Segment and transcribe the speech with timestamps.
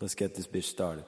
[0.00, 1.04] Let's get this bitch started.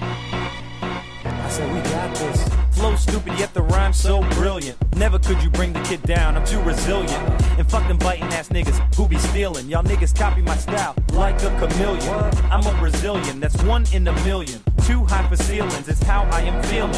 [0.00, 2.67] I said we got this.
[2.78, 4.78] Flow stupid, yet the rhyme so brilliant.
[4.94, 7.10] Never could you bring the kid down, I'm too resilient.
[7.58, 9.68] And fuck them biting ass niggas who be stealing.
[9.68, 12.08] Y'all niggas copy my style like a chameleon.
[12.52, 14.62] I'm a Brazilian, that's one in a million.
[14.82, 16.94] Too high for ceilings, it's how I am feeling.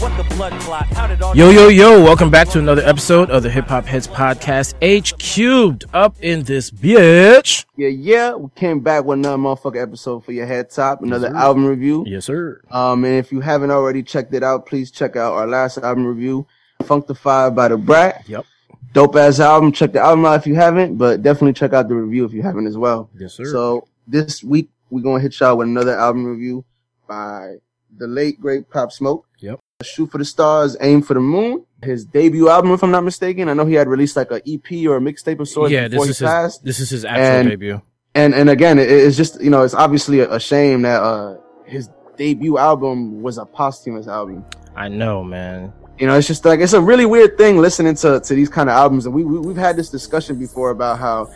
[0.00, 0.86] What the blood clot?
[0.88, 3.86] How did all Yo, yo, yo, welcome back to another episode of the Hip Hop
[3.86, 7.64] Heads Podcast, H cubed up in this bitch.
[7.76, 11.64] Yeah, yeah, we came back with another motherfucker episode for your head top, another album
[11.64, 12.04] review.
[12.06, 12.60] Yes, sir.
[12.70, 16.04] Um, and if you haven't already checked it out, please check out our last album
[16.06, 16.46] review,
[16.82, 18.28] Funkdafied by the Brat.
[18.28, 18.44] Yep.
[18.92, 19.72] Dope ass album.
[19.72, 22.42] Check the album out if you haven't, but definitely check out the review if you
[22.42, 23.08] haven't as well.
[23.18, 23.44] Yes, sir.
[23.46, 26.64] So this week we're gonna hit y'all with another album review
[27.08, 27.56] by
[27.96, 29.26] the late great Pop Smoke.
[29.38, 29.60] Yep.
[29.82, 31.64] Shoot for the Stars, Aim for the Moon.
[31.82, 33.48] His debut album, if I'm not mistaken.
[33.48, 36.06] I know he had released like a EP or a mixtape of sorts yeah, before
[36.06, 36.60] this is passed.
[36.60, 37.82] his, this is his actual And- debut.
[38.14, 41.38] and and again, it, it's just you know, it's obviously a, a shame that uh
[41.64, 44.44] his debut album was a posthumous album.
[44.76, 45.72] I know, man.
[45.98, 48.68] You know, it's just like it's a really weird thing listening to to these kind
[48.68, 51.30] of albums, and we, we we've had this discussion before about how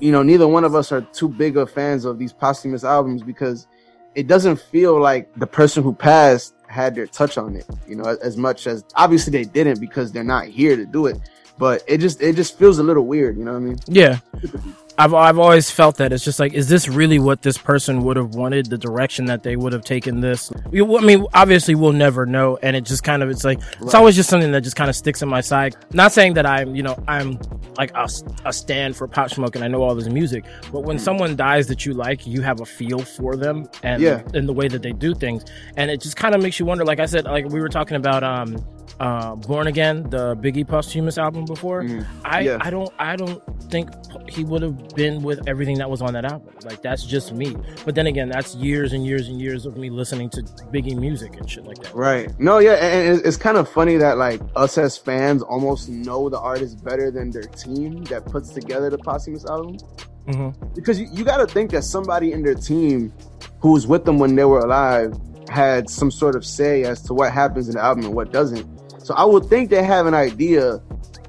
[0.00, 3.22] you know neither one of us are too big of fans of these posthumous albums
[3.22, 3.66] because
[4.14, 7.66] it doesn't feel like the person who passed had their touch on it.
[7.86, 11.18] You know, as much as obviously they didn't because they're not here to do it,
[11.58, 13.38] but it just it just feels a little weird.
[13.38, 13.78] You know what I mean?
[13.86, 14.18] Yeah.
[14.96, 18.16] I've I've always felt that it's just like, is this really what this person would
[18.16, 18.66] have wanted?
[18.66, 20.52] The direction that they would have taken this?
[20.66, 24.14] I mean, obviously we'll never know, and it just kind of it's like it's always
[24.14, 25.74] just something that just kind of sticks in my side.
[25.92, 27.38] Not saying that I'm you know I'm
[27.76, 28.08] like a,
[28.44, 31.66] a stand for Pop Smoke and I know all his music, but when someone dies
[31.66, 34.22] that you like, you have a feel for them and Yeah.
[34.32, 35.44] in the way that they do things,
[35.76, 36.84] and it just kind of makes you wonder.
[36.84, 38.56] Like I said, like we were talking about um
[39.00, 41.80] uh Born Again, the Biggie posthumous album before.
[41.82, 42.46] I Mm-hmm.
[42.46, 42.58] Yeah.
[42.60, 43.90] I don't I don't think
[44.28, 46.54] he would have been with everything that was on that album.
[46.64, 47.56] Like that's just me.
[47.84, 51.36] But then again, that's years and years and years of me listening to Biggie music
[51.36, 51.94] and shit like that.
[51.94, 52.28] Right.
[52.38, 56.28] No, yeah, and it's, it's kind of funny that like us as fans almost know
[56.28, 59.78] the artist better than their team that puts together the posthumous album.
[60.28, 63.12] hmm Because you, you got to think that somebody in their team
[63.60, 65.14] who was with them when they were alive
[65.48, 68.66] had some sort of say as to what happens in the album and what doesn't.
[69.02, 70.80] So I would think they have an idea,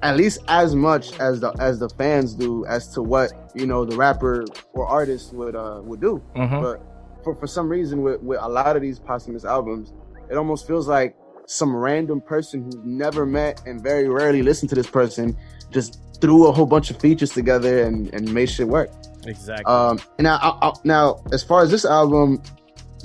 [0.01, 3.85] at least as much as the as the fans do, as to what you know
[3.85, 6.17] the rapper or artist would uh would do.
[6.35, 6.81] hmm But
[7.23, 9.91] for, for some reason, with, with a lot of these posthumous albums,
[10.29, 11.15] it almost feels like
[11.47, 15.35] some random person who's never met and very rarely listened to this person
[15.71, 18.89] just threw a whole bunch of features together and, and made shit work.
[19.25, 19.65] Exactly.
[19.65, 22.41] Um, and now, I, I, now, as far as this album,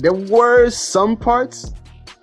[0.01, 1.73] there were some parts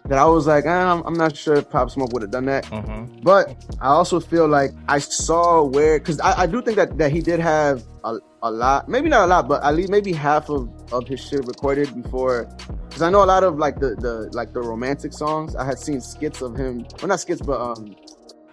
[0.06, 2.46] that I was like, ah, I'm, I'm not sure if Pop Smoke would have done
[2.46, 2.66] that.
[2.66, 6.98] hmm But I also feel like I saw where, because I, I do think that,
[6.98, 10.14] that he did have a, a lot, maybe not a lot, but at least maybe
[10.14, 12.48] half of, of his shit recorded before.
[12.88, 15.56] Because I know a lot of like the, the like the romantic songs.
[15.56, 17.96] I had seen skits of him, well not skits, but um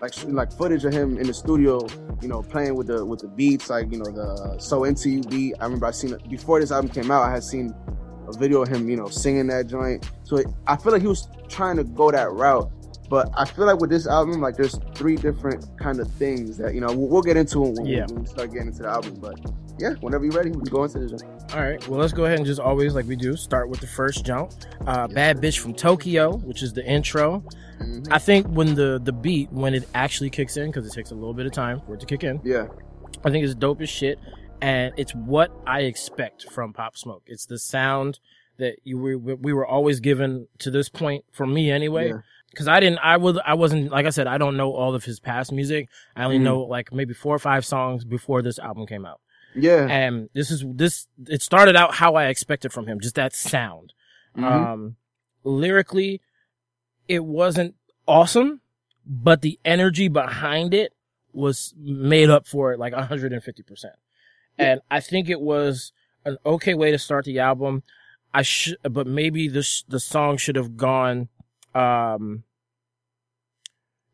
[0.03, 1.87] like like footage of him in the studio,
[2.21, 5.23] you know, playing with the with the beats, like you know the So Into You
[5.23, 5.55] beat.
[5.61, 7.23] I remember I seen it before this album came out.
[7.23, 7.73] I had seen
[8.29, 10.09] a video of him, you know, singing that joint.
[10.25, 12.71] So it, I feel like he was trying to go that route.
[13.11, 16.75] But I feel like with this album, like there's three different kind of things that
[16.75, 18.07] you know we'll, we'll get into when, Yeah.
[18.07, 19.17] when we start getting into the album.
[19.21, 19.39] But
[19.79, 21.21] yeah, whenever you're ready, we can go into this.
[21.21, 21.53] Joint.
[21.55, 21.87] All right.
[21.87, 24.53] Well, let's go ahead and just always, like we do, start with the first jump.
[24.87, 27.45] Uh, Bad bitch from Tokyo, which is the intro.
[27.81, 28.09] Mhm.
[28.11, 31.15] I think when the the beat when it actually kicks in, because it takes a
[31.15, 32.41] little bit of time for it to kick in.
[32.43, 32.69] Yeah,
[33.25, 34.19] I think it's dope as shit,
[34.65, 37.23] and it's what I expect from Pop Smoke.
[37.27, 38.19] It's the sound
[38.59, 42.09] that you were we were always given to this point for me anyway.
[42.09, 42.19] Yeah.
[42.51, 45.03] Because I didn't, I was, I wasn't, like I said, I don't know all of
[45.03, 45.89] his past music.
[46.15, 46.43] I only Mhm.
[46.43, 49.21] know like maybe four or five songs before this album came out.
[49.57, 51.09] yeah, And this is this.
[51.29, 53.93] It started out how I expected from him, just that sound.
[54.37, 54.45] Mhm.
[54.45, 54.97] Um,
[55.43, 56.21] lyrically,
[57.09, 57.75] it wasn't
[58.07, 58.61] awesome,
[59.05, 60.93] but the energy behind it
[61.33, 63.97] was made up for it like 150%.
[64.59, 65.93] And I think it was
[66.25, 67.83] an okay way to start the album.
[68.33, 71.29] I should, but maybe this, the song should have gone,
[71.75, 72.45] um,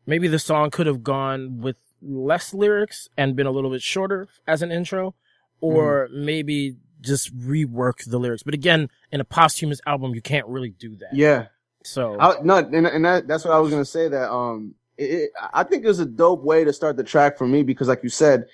[0.05, 4.27] maybe the song could have gone with less lyrics and been a little bit shorter
[4.47, 5.15] as an intro,
[5.59, 8.43] or maybe just rework the lyrics.
[8.43, 11.13] But again, in a posthumous album, you can't really do that.
[11.13, 11.47] yeah.
[11.83, 14.07] So I, no, and, and that, that's what I was gonna say.
[14.07, 17.47] That um, it, I think it was a dope way to start the track for
[17.47, 18.45] me because, like you said,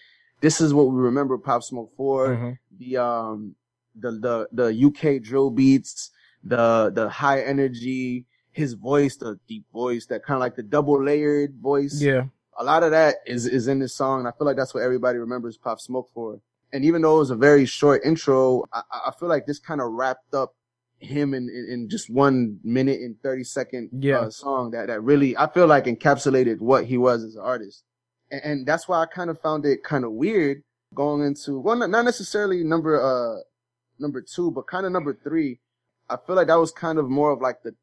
[0.42, 2.30] this is what we remember Pop Smoke for.
[2.30, 2.58] Mhm.
[2.80, 3.56] The um,
[3.96, 6.12] the the the UK drill beats,
[6.44, 11.04] the the high energy, his voice, the deep voice, that kind of like the double
[11.04, 12.00] layered voice.
[12.02, 12.26] yeah,
[12.60, 14.20] a lot of that is is in this song.
[14.20, 16.40] And I feel like that's what everybody remembers Pop Smoke for.
[16.74, 19.80] and even though it was a very short intro, I, I feel like this kind
[19.82, 20.54] of wrapped up
[21.00, 24.20] him in, in, in just one minute and 30 second Yeah.
[24.20, 27.84] uh, song that, that really, I feel like encapsulated what he was as an artist.
[28.32, 30.64] And, that's why I kind of found it kind of weird
[30.94, 33.42] going into, well, not, not necessarily number, uh,
[34.00, 35.60] number two, but kind of number three.
[36.10, 37.74] I feel like that was kind of more of like the,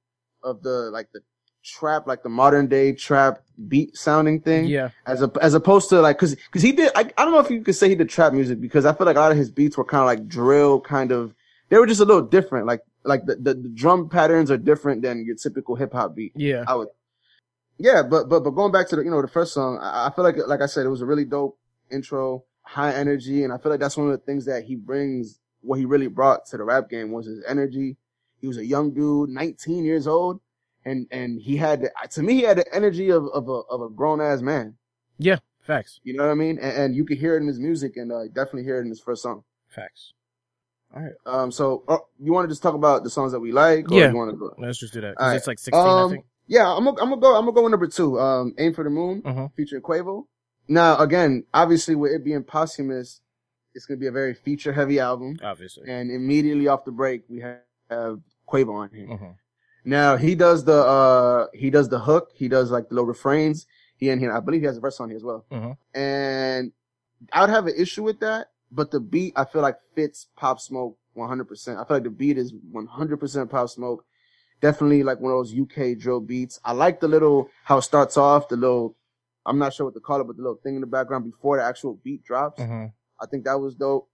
[0.42, 1.20] of the, like the
[1.64, 4.90] trap, like the modern day trap beat sounding thing Yeah.
[5.06, 7.50] as a, as opposed to like because because he did I, I don't know if
[7.50, 9.50] you could say he did trap music because I feel like a lot of his
[9.50, 11.34] beats were kind of like drill kind of
[11.70, 15.00] they were just a little different like like the, the, the drum patterns are different
[15.00, 16.64] than your typical hip hop beat Yeah.
[16.68, 16.88] I would
[17.78, 20.10] yeah but but but going back to the you know the first song I, I
[20.14, 21.58] feel like like I said it was a really dope
[21.90, 25.38] intro high energy and I feel like that's one of the things that he brings
[25.60, 27.96] what he really brought to the rap game was his energy
[28.40, 30.40] he was a young dude 19 years old
[30.84, 33.80] and and he had the, to me he had the energy of of a of
[33.82, 34.76] a grown ass man
[35.18, 35.38] Yeah.
[35.60, 35.98] Facts.
[36.04, 36.58] you know what I mean?
[36.58, 38.90] And, and you could hear it in his music, and uh, definitely hear it in
[38.90, 39.44] his first song.
[39.66, 40.12] Facts.
[40.94, 41.12] All right.
[41.24, 43.98] Um, so uh, you want to just talk about the songs that we like, or
[43.98, 44.10] Yeah.
[44.10, 44.54] you want to go?
[44.58, 45.36] Let's just do that all right.
[45.36, 46.26] It's like 16, I Um, think.
[46.46, 47.34] Yeah, I'm gonna I'm gonna go.
[47.36, 48.20] I'm gonna go with number two.
[48.20, 49.52] Um, "Aim for the Moon" Mhm.
[49.54, 50.26] featuring Quavo.
[50.68, 53.20] Now, again, obviously, with it being posthumous,
[53.74, 55.90] it's gonna be a very feature heavy album, Obviously.
[55.90, 57.60] and immediately off the break, we have,
[57.90, 59.06] have Quavo on here.
[59.06, 59.36] Mhm.
[59.86, 62.30] Now he does the uh he does the hook.
[62.34, 63.66] He does like the little refrains.
[63.96, 64.32] He in here.
[64.32, 65.44] I believe he has a verse on here as well.
[65.50, 65.76] Mhm.
[65.94, 66.72] And
[67.32, 70.60] I would have an issue with that, but the beat I feel like fits Pop
[70.60, 71.78] Smoke 100%.
[71.78, 74.04] I feel like the beat is 100% Pop Smoke.
[74.64, 76.58] Definitely like one of those UK drill beats.
[76.64, 78.48] I like the little how it starts off.
[78.48, 78.96] The little
[79.44, 81.58] I'm not sure what to call it, but the little thing in the background before
[81.58, 82.62] the actual beat drops.
[82.62, 82.90] Mhm.
[83.20, 84.08] I think that was dope.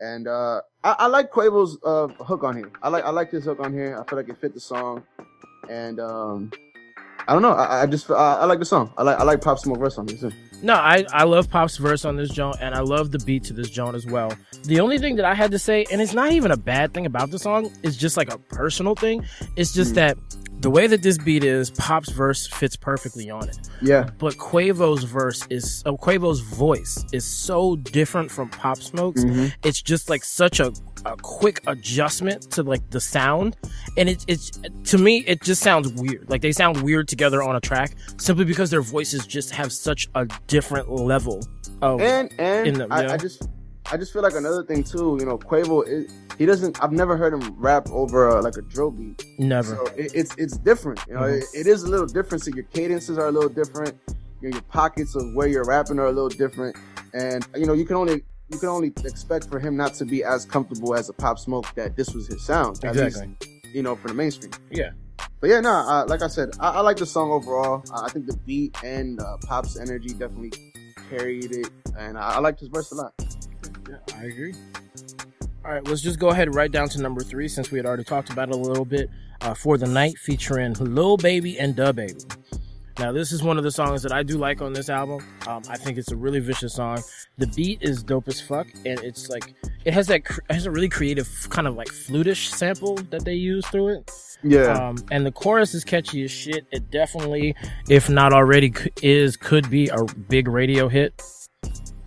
[0.00, 2.70] And uh I, I like Quavo's uh hook on here.
[2.82, 4.00] I like I like his hook on here.
[4.00, 5.02] I feel like it fit the song.
[5.68, 6.50] And um
[7.28, 7.52] I don't know.
[7.52, 8.92] I, I just I, I like the song.
[8.96, 10.32] I like I like Pop Smoke verse on this too.
[10.62, 13.54] No, I, I love Pop's verse on this joint, and I love the beat to
[13.54, 14.30] this joint as well.
[14.64, 17.06] The only thing that I had to say, and it's not even a bad thing
[17.06, 19.24] about the song, it's just like a personal thing.
[19.56, 19.94] It's just Mhm.
[19.94, 20.18] that
[20.60, 23.58] the way that this beat is, Pop's verse fits perfectly on it.
[23.82, 24.10] Yeah.
[24.18, 29.24] But Quavo's verse is, uh, Quavo's voice is so different from Pop Smoke's.
[29.24, 29.52] Mhm.
[29.64, 30.72] It's just like such a,
[31.06, 33.56] a quick adjustment to like the sound.
[33.96, 34.50] And it, it's,
[34.90, 36.28] to me, it just sounds weird.
[36.28, 40.08] Like they sound weird together on a track simply because their voices just have such
[40.14, 41.40] a different level
[41.80, 43.12] of, And and In the- I, yeah.
[43.14, 43.48] I just
[43.92, 45.16] I just feel like another thing too.
[45.18, 46.82] You know, Quavo is, he doesn't.
[46.82, 49.24] I've never heard him rap over uh, like a drill beat.
[49.38, 49.74] never.
[49.76, 51.00] So it, it's it's different.
[51.08, 51.38] You know, Mhm.
[51.38, 52.44] it, it is a little different.
[52.44, 53.94] So your cadences are a little different.
[54.40, 56.76] You know, your pockets of where you're rapping are a little different.
[57.14, 60.24] And you know, you can only you can only expect for him not to be
[60.24, 62.82] as comfortable as a Pop Smoke that this was his sound.
[62.84, 63.60] at least, Exactly.
[63.72, 64.52] you know, for the mainstream.
[64.70, 64.90] Yeah.
[65.40, 67.82] But yeah, no, uh, like I said, I, I like the song overall.
[67.94, 70.52] I, I think the beat and uh, Pop's energy definitely
[71.10, 73.12] carried it, and I, I liked his verse a lot.
[73.90, 74.54] Yeah, I agree.
[75.64, 78.04] All right, let's just go ahead right down to number three since we had already
[78.04, 79.10] talked about it a little bit.
[79.42, 82.36] Uh, for the night, featuring Lil Baby and DaBaby.
[82.98, 85.24] Now, this is one of the songs that I do like on this album.
[85.46, 87.02] Um, I think it's a really vicious song.
[87.38, 89.54] The beat is dope as fuck, and it's like
[89.86, 93.24] it has that cr- it has a really creative kind of like flutish sample that
[93.24, 94.10] they use through it.
[94.42, 96.66] Yeah, Um, and the chorus is catchy as shit.
[96.70, 97.54] It definitely,
[97.88, 101.22] if not already, is could be a big radio hit.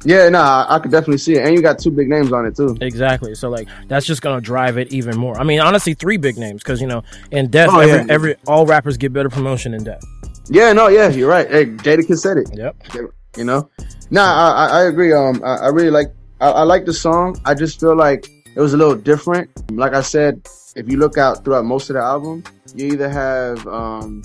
[0.05, 2.45] Yeah, no, I, I could definitely see it, and you got two big names on
[2.45, 2.77] it too.
[2.81, 3.35] Exactly.
[3.35, 5.39] So like that's just gonna drive it even more.
[5.39, 8.13] I mean, honestly, three big names because you know in death, Oh, every, yeah.
[8.13, 10.03] every all rappers get better promotion in death.
[10.49, 11.49] Yeah, no, yeah, you're right.
[11.49, 12.49] Hey, Jadakiss said it.
[12.53, 12.75] Yep.
[13.37, 13.69] You know,
[14.11, 15.13] nah, I, I- I agree.
[15.13, 17.39] Um, I, I really like, I, I like the song.
[17.45, 19.49] I just feel like it was a little different.
[19.71, 20.45] Like I said,
[20.75, 22.43] if you look out throughout most of the album,
[22.75, 24.21] you either have um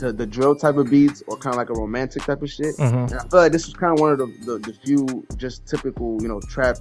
[0.00, 2.74] the the drill type of beats or kind of like a romantic type of shit.
[2.76, 5.26] hmm And I feel like this is kind of one of the, the, the few
[5.36, 6.76] just typical, you know, trap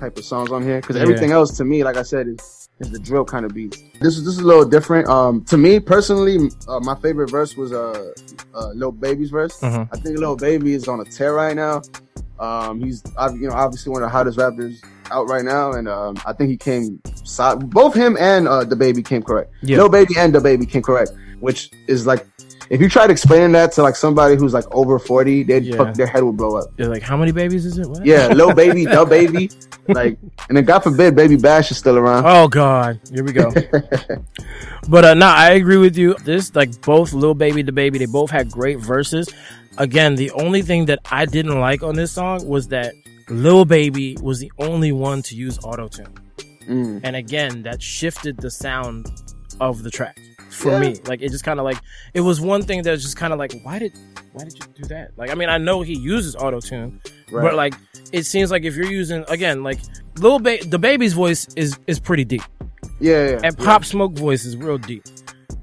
[0.00, 0.80] type of songs on here.
[0.80, 1.02] Because Yeah.
[1.02, 3.78] everything else to me, like I said, is, is the drill kind of beats.
[4.00, 5.08] This is this is a little different.
[5.08, 8.12] Um, to me personally, uh, my favorite verse was uh,
[8.54, 9.56] uh Lil Baby's verse.
[9.60, 9.88] Mhm.
[9.92, 11.82] I think Lil Baby is on a tear right now.
[12.40, 13.02] Um, he's
[13.40, 16.50] you know obviously one of the hottest rappers out right now, and um, I think
[16.50, 17.00] he came.
[17.78, 19.52] Both him and uh, DaBaby came correct.
[19.62, 19.76] Yeah.
[19.78, 22.26] Lil Baby and DaBaby came correct, which is like.
[22.70, 25.76] If you tried explaining that to like somebody who's like over forty, they'd Yeah.
[25.76, 26.74] fuck, their head would blow up.
[26.76, 27.86] They're like, how many babies is it?
[27.88, 28.04] What?
[28.04, 30.18] Yeah, Lil Baby, DaBaby, like,
[30.48, 32.24] and then God forbid, Baby Bash is still around.
[32.26, 33.50] Oh God, here we go.
[34.88, 36.14] but uh, no, I agree with you.
[36.24, 39.28] This like both little Baby, DaBaby, they both had great verses.
[39.78, 42.94] Again, the only thing that I didn't like on this song was that
[43.28, 46.14] Lil Baby was the only one to use auto tune.
[46.68, 47.00] Mm.
[47.02, 49.10] And again, that shifted the sound
[49.60, 50.18] of the track
[50.54, 50.78] for Yeah.
[50.80, 50.96] me.
[51.06, 51.78] Like it just kind of like
[52.14, 53.92] it was one thing that was just kind of like why did
[54.32, 55.12] why did you do that?
[55.16, 57.42] Like I mean I know he uses auto tune, Right.
[57.42, 57.74] but like
[58.12, 59.78] it seems like if you're using again like
[60.18, 62.42] little ba- DaBaby's voice is is pretty deep
[63.00, 63.40] yeah, yeah.
[63.42, 65.04] and Pop Smoke voice is real deep.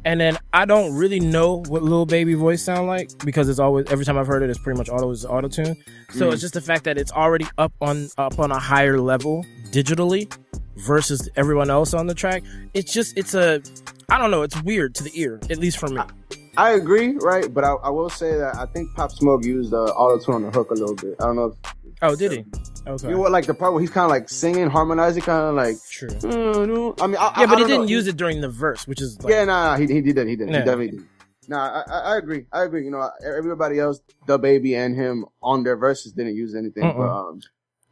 [0.03, 3.85] And then I don't really know what little baby voice sound like because it's always
[3.91, 5.75] every time I've heard it, it's pretty much auto is auto tune.
[6.11, 6.33] So Mm.
[6.33, 10.31] it's just the fact that it's already up on up on a higher level digitally
[10.77, 12.43] versus everyone else on the track.
[12.73, 13.61] It's just it's a
[14.09, 16.01] I don't know, it's weird to the ear, at least for me.
[16.57, 17.53] I agree, right?
[17.53, 20.41] But I, I will say that I think Pop Smoke used uh, auto tune on
[20.43, 21.15] the hook a little bit.
[21.21, 22.45] I don't know if Oh, did he?
[22.87, 23.07] Okay.
[23.07, 25.55] you know what, like the part where he's kind of like singing, harmonizing, kind of
[25.55, 25.75] like.
[25.89, 26.09] True.
[26.09, 27.87] "Mm, no." I mean, I, Yeah, I, but I he don't didn't know.
[27.87, 30.35] use it during the verse, which is like, Yeah, nah, nah, he, he did, he
[30.35, 31.03] did, he definitely did.
[31.47, 32.85] Nah, I, I, I agree, I agree.
[32.85, 37.29] You know, everybody else, DaBaby and him on their verses didn't use anything, but Mm-mm.
[37.33, 37.41] um,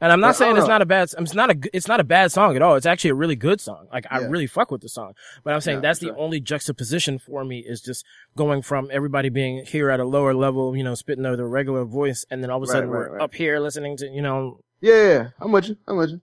[0.02, 1.10] And I'm Yeah, not saying it's don't a bad.
[1.18, 1.60] It's not a.
[1.74, 2.76] It's not a bad song at all.
[2.76, 3.88] It's actually a really good song.
[3.92, 5.14] Like I really fuck with the song.
[5.44, 8.06] But I'm saying Yeah, that's for the only juxtaposition for me is just
[8.38, 12.26] going from everybody being here at a lower level, you know, spitting their regular voice,
[12.30, 13.24] and then all of a Right, sudden right, we're right.
[13.24, 16.22] up here listening to, you know, yeah, yeah, yeah, I'm with you, I'm with you.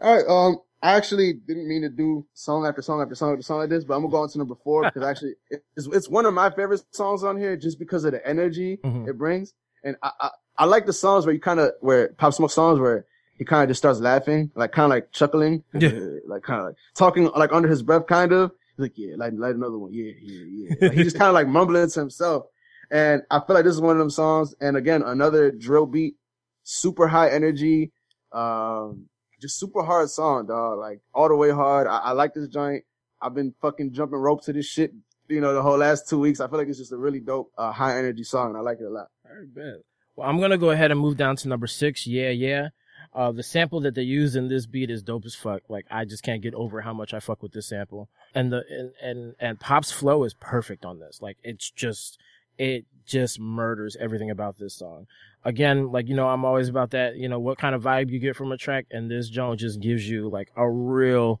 [0.00, 3.42] All right, um, I actually didn't mean to do song after song after song after
[3.42, 5.34] song like this, but I'm gonna go on to number four because actually
[5.76, 9.08] it's it's one of my favorite songs on here just because of the energy Mhm.
[9.08, 9.52] it brings,
[9.84, 10.30] and I, I
[10.60, 13.06] I like the songs where you kind of where Pop Smoke songs where
[13.38, 15.90] he kind of just starts laughing, like kind of like chuckling, Yeah.
[16.26, 18.50] like kind of like talking like under his breath, kind of.
[18.76, 20.74] He's like, yeah, light, light another one, yeah, yeah, yeah.
[20.88, 22.44] Like, he just kind of like mumbling to himself,
[22.90, 24.54] and I feel like this is one of them songs.
[24.60, 26.16] And again, another drill beat,
[26.62, 27.92] super high energy,
[28.32, 29.06] um,
[29.40, 30.78] just super hard song, dog.
[30.78, 31.86] Like all the way hard.
[31.86, 32.84] I, I like this joint.
[33.22, 34.92] I've been fucking jumping rope to this shit,
[35.28, 36.40] you know, the whole last two weeks.
[36.40, 38.78] I feel like it's just a really dope, uh, high energy song, and I like
[38.80, 39.08] it a lot.
[39.26, 39.80] Very bad.
[40.16, 42.06] Well, I'm gonna go ahead and move down to number six.
[42.06, 42.68] Yeah, yeah.
[43.12, 45.62] Uh, the sample that they use in this beat is dope as fuck.
[45.68, 48.08] Like I just can't get over how much I fuck with this sample.
[48.34, 51.20] And the and and, and Pop's flow is perfect on this.
[51.20, 52.18] Like it's just
[52.58, 55.06] it just murders everything about this song.
[55.44, 57.16] Again, like you know, I'm always about that.
[57.16, 59.80] You know, what kind of vibe you get from a track, and this joint just
[59.80, 61.40] gives you like a real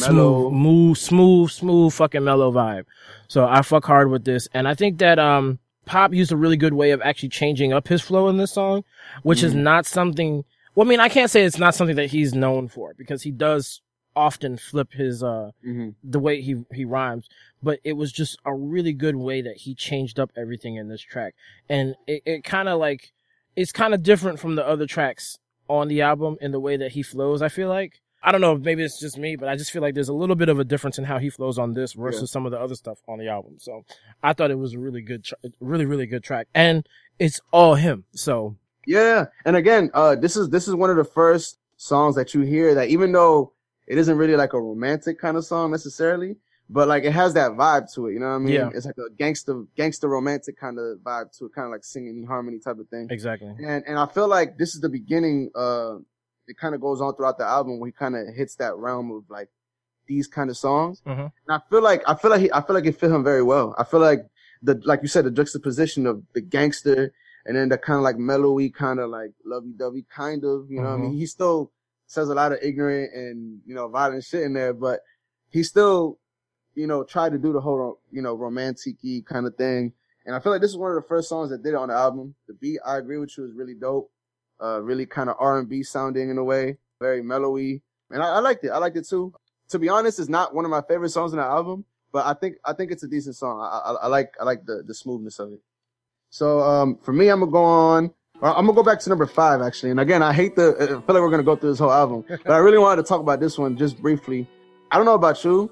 [0.00, 0.48] Mellow.
[0.50, 2.84] smooth, smooth, smooth, smooth fucking mellow vibe.
[3.28, 6.56] So I fuck hard with this, and I think that um Pop used a really
[6.56, 8.84] good way of actually changing up his flow in this song,
[9.22, 9.62] which is Mhm.
[9.62, 10.44] not something.
[10.74, 13.30] Well, I mean, I can't say it's not something that he's known for because he
[13.30, 13.80] does
[14.14, 15.88] often flip his uh Mm-hmm.
[16.04, 17.28] the way he he rhymes,
[17.62, 21.00] but it was just a really good way that he changed up everything in this
[21.00, 21.34] track,
[21.68, 23.12] and it, it kind of like
[23.56, 26.92] it's kind of different from the other tracks on the album in the way that
[26.92, 27.40] he flows.
[27.42, 29.94] I feel like I don't know, maybe it's just me, but I just feel like
[29.94, 32.26] there's a little bit of a difference in how he flows on this versus Yeah.
[32.32, 33.56] some of the other stuff on the album.
[33.58, 33.84] So
[34.22, 36.86] I thought it was a really good, tr- really really good track, and
[37.18, 38.04] it's all him.
[38.12, 42.32] So Yeah, and again, uh, this is this is one of the first songs that
[42.34, 43.52] you hear that even though
[43.88, 46.36] it isn't really like a romantic kind of song necessarily,
[46.70, 48.12] but like it has that vibe to it.
[48.14, 48.54] You know what I mean?
[48.54, 48.70] Yeah.
[48.72, 52.18] It's like a gangster gangster romantic kind of vibe to it, kind of like singing
[52.18, 53.08] in harmony type of thing.
[53.10, 55.50] exactly, And and I feel like this is the beginning.
[55.56, 55.96] Uh,
[56.48, 59.10] it kind of goes on throughout the album where he kind of hits that realm
[59.10, 59.48] of like
[60.06, 61.00] these kind of songs.
[61.06, 61.20] Mhm.
[61.20, 63.42] And I feel like I feel like he, I feel like it fit him very
[63.42, 63.74] well.
[63.78, 64.26] I feel like
[64.62, 67.12] the like you said the juxtaposition of the gangster
[67.46, 70.80] and then the kind of like mellowy kind of like lovey dovey kind of you
[70.80, 71.12] know what I mean.
[71.12, 71.72] He still
[72.06, 75.00] says a lot of ignorant and you know violent shit in there, but
[75.50, 76.18] he still
[76.74, 78.96] you know tried to do the whole you know romantic
[79.26, 79.92] kind of thing.
[80.24, 81.88] And I feel like this is one of the first songs that did it on
[81.88, 82.34] the album.
[82.46, 84.08] The beat, I agree with you, is really dope.
[84.62, 88.36] Uh, really kind of R and B sounding in a way, very mellowy, and I,
[88.36, 88.70] I liked it.
[88.70, 89.32] I liked it too.
[89.70, 92.34] To be honest, it's not one of my favorite songs in the album, but I
[92.34, 93.60] think I think it's a decent song.
[93.60, 95.60] I, I, I like I like the the smoothness of it.
[96.30, 98.10] So um, for me, I'm gonna go on.
[98.40, 99.90] uh, I'm gonna go back to number five actually.
[99.90, 100.76] And again, I hate the.
[100.80, 103.08] I feel like we're gonna go through this whole album, but I really wanted to
[103.08, 104.48] talk about this one just briefly.
[104.90, 105.70] I don't know about you,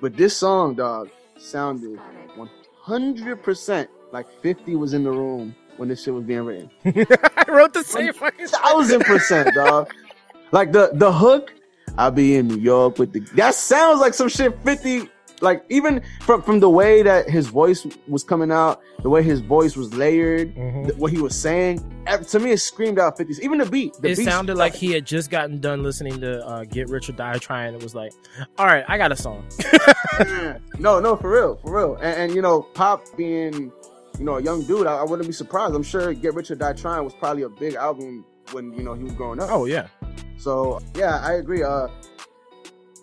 [0.00, 1.98] but this song, dog, sounded
[2.34, 6.70] 100 percent like 50 was in the room when this shit was being written.
[6.84, 8.46] I wrote the same fucking.
[8.46, 9.92] Thousand percent, dog.
[10.52, 11.52] Like the the hook,
[11.98, 13.20] I'll be in New York with the.
[13.36, 14.56] That sounds like some shit.
[14.64, 15.08] Fifty,
[15.40, 19.40] like even from from the way that his voice was coming out, the way his
[19.40, 20.86] voice was layered, Mhm.
[20.86, 21.92] th- what he was saying.
[22.28, 23.40] To me, it screamed out fifties.
[23.42, 23.94] Even the beat.
[24.00, 27.08] The it beat- sounded like he had just gotten done listening to uh, "Get Rich
[27.08, 28.12] or Die Trying." It was like,
[28.58, 29.44] "All right, I got a song."
[30.78, 31.94] no, no, for real, for real.
[31.96, 33.72] And, and you know, Pop being,
[34.18, 35.74] you know, a young dude, I, I wouldn't be surprised.
[35.74, 38.94] I'm sure "Get Rich or Die Trying" was probably a big album when you know
[38.94, 39.48] he was growing up.
[39.50, 39.88] Oh yeah,
[40.38, 41.62] So yeah, I agree.
[41.62, 41.88] Uh,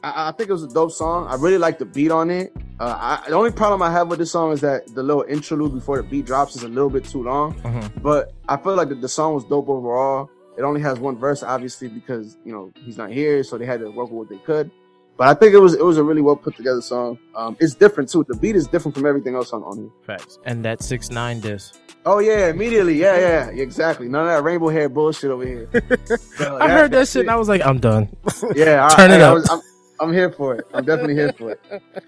[0.03, 1.27] I, I think it was a dope song.
[1.27, 2.53] I really like the beat on it.
[2.79, 5.73] Uh, I, the only problem I have with this song is that the little interlude
[5.73, 7.53] before the beat drops is a little bit too long.
[7.61, 8.01] Mhm.
[8.01, 10.29] But I feel like the, the song was dope overall.
[10.57, 13.79] It only has one verse, obviously, because you know he's not here, so they had
[13.79, 14.71] to work with what they could.
[15.15, 17.19] But I think it was it was a really well put together song.
[17.35, 18.25] Um, it's different too.
[18.27, 19.89] The beat is different from everything else on on here.
[20.05, 20.39] Facts.
[20.45, 21.75] And that six nine disc.
[22.05, 22.95] Oh yeah, immediately.
[22.99, 24.07] Yeah, yeah, exactly.
[24.09, 25.69] None of that rainbow hair bullshit over here.
[26.39, 28.09] I heard that shit and I was like, I'm done.
[28.55, 29.33] Yeah, I, Turn it I, I up.
[29.35, 29.61] was- I'm,
[29.99, 30.65] I'm here for it.
[30.73, 31.61] I'm definitely here for it.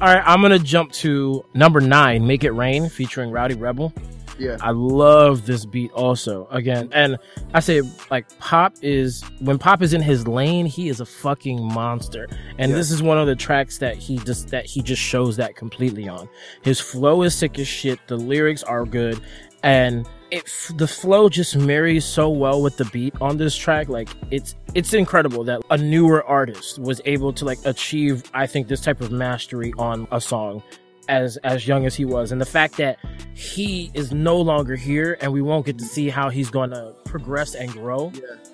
[0.00, 3.92] All right, I'm gonna jump to number nine, "Make It Rain" featuring Rowdy Rebel.
[4.40, 6.48] Yeah, I love this beat also.
[6.50, 7.18] Again, and
[7.52, 11.62] I say like Pop is when Pop is in his lane, he is a fucking
[11.62, 12.26] monster.
[12.58, 12.76] And Yeah.
[12.78, 16.08] this is one of the tracks that he just that he just shows that completely
[16.08, 16.28] on.
[16.62, 17.98] His flow is sick as shit.
[18.06, 19.20] The lyrics are good,
[19.62, 23.88] and it the flow just marries so well with the beat on this track.
[23.88, 28.68] Like it's it's incredible that a newer artist was able to like achieve I think
[28.68, 30.62] this type of mastery on a song
[31.10, 32.32] as as young as he was.
[32.32, 32.98] And the fact that
[33.34, 36.94] he is no longer here and we won't get to see how he's going to
[37.04, 38.12] progress and grow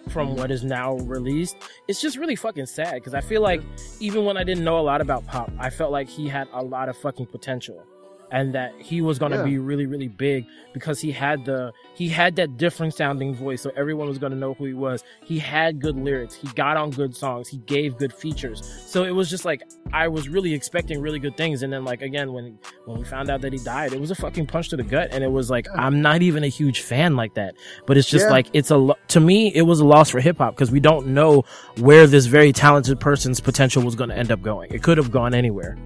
[0.08, 1.56] from what is now released
[1.88, 2.94] it's just really fucking sad.
[2.94, 3.60] Because i feel like
[4.00, 6.62] even when i didn't know a lot about pop i felt like he had a
[6.62, 7.84] lot of fucking potential
[8.30, 9.44] and that he was going to Yeah.
[9.44, 13.70] be really really big because he had the he had that different sounding voice so
[13.76, 15.04] everyone was going to know who he was.
[15.24, 16.34] He had good lyrics.
[16.34, 17.48] He got on good songs.
[17.48, 18.62] He gave good features.
[18.86, 22.02] So it was just like i was really expecting really good things and then like
[22.02, 24.76] again when when we found out that he died it was a fucking punch to
[24.76, 27.54] the gut and it was like i'm not even a huge fan like that.
[27.86, 28.30] But it's just Yeah.
[28.32, 31.06] like it's a to me it was a loss for hip hop because we don't
[31.08, 31.44] know
[31.78, 34.72] where this very talented person's potential was going to end up going.
[34.72, 35.76] It could have gone anywhere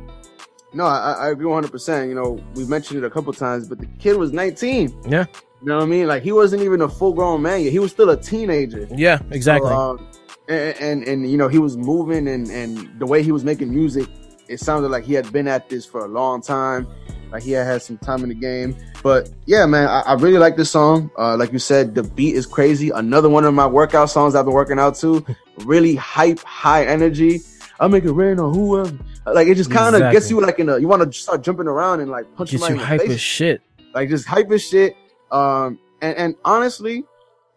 [0.72, 1.70] no, I, I agree 100.
[1.70, 4.94] percent You know, we mentioned it a couple times, but the kid was 19.
[5.08, 5.26] yeah
[5.60, 6.06] You know what I mean?
[6.06, 7.72] Like he wasn't even a full grown man yet.
[7.72, 8.86] He was still a teenager.
[8.94, 10.06] yeah exactly So, um,
[10.48, 13.70] and, and and you know he was moving and and the way he was making
[13.70, 14.08] music,
[14.48, 16.86] it sounded like he had been at this for a long time.
[17.30, 18.74] Like he had had some time in the game.
[19.04, 21.10] But yeah, man, I, I really like this song.
[21.16, 22.90] Uh, like you said, the beat is crazy.
[22.90, 25.24] Another one of my workout songs I've been working out to.
[25.58, 27.40] really hype, high energy.
[27.78, 28.90] I make it rain on whoever.
[29.26, 30.16] Like it just kind of Exactly.
[30.20, 30.78] gets you like in a.
[30.78, 33.60] You want to start jumping around and like punch somebody you hype as shit
[33.94, 34.96] like just hype as shit.
[35.30, 37.04] Um, and, and honestly,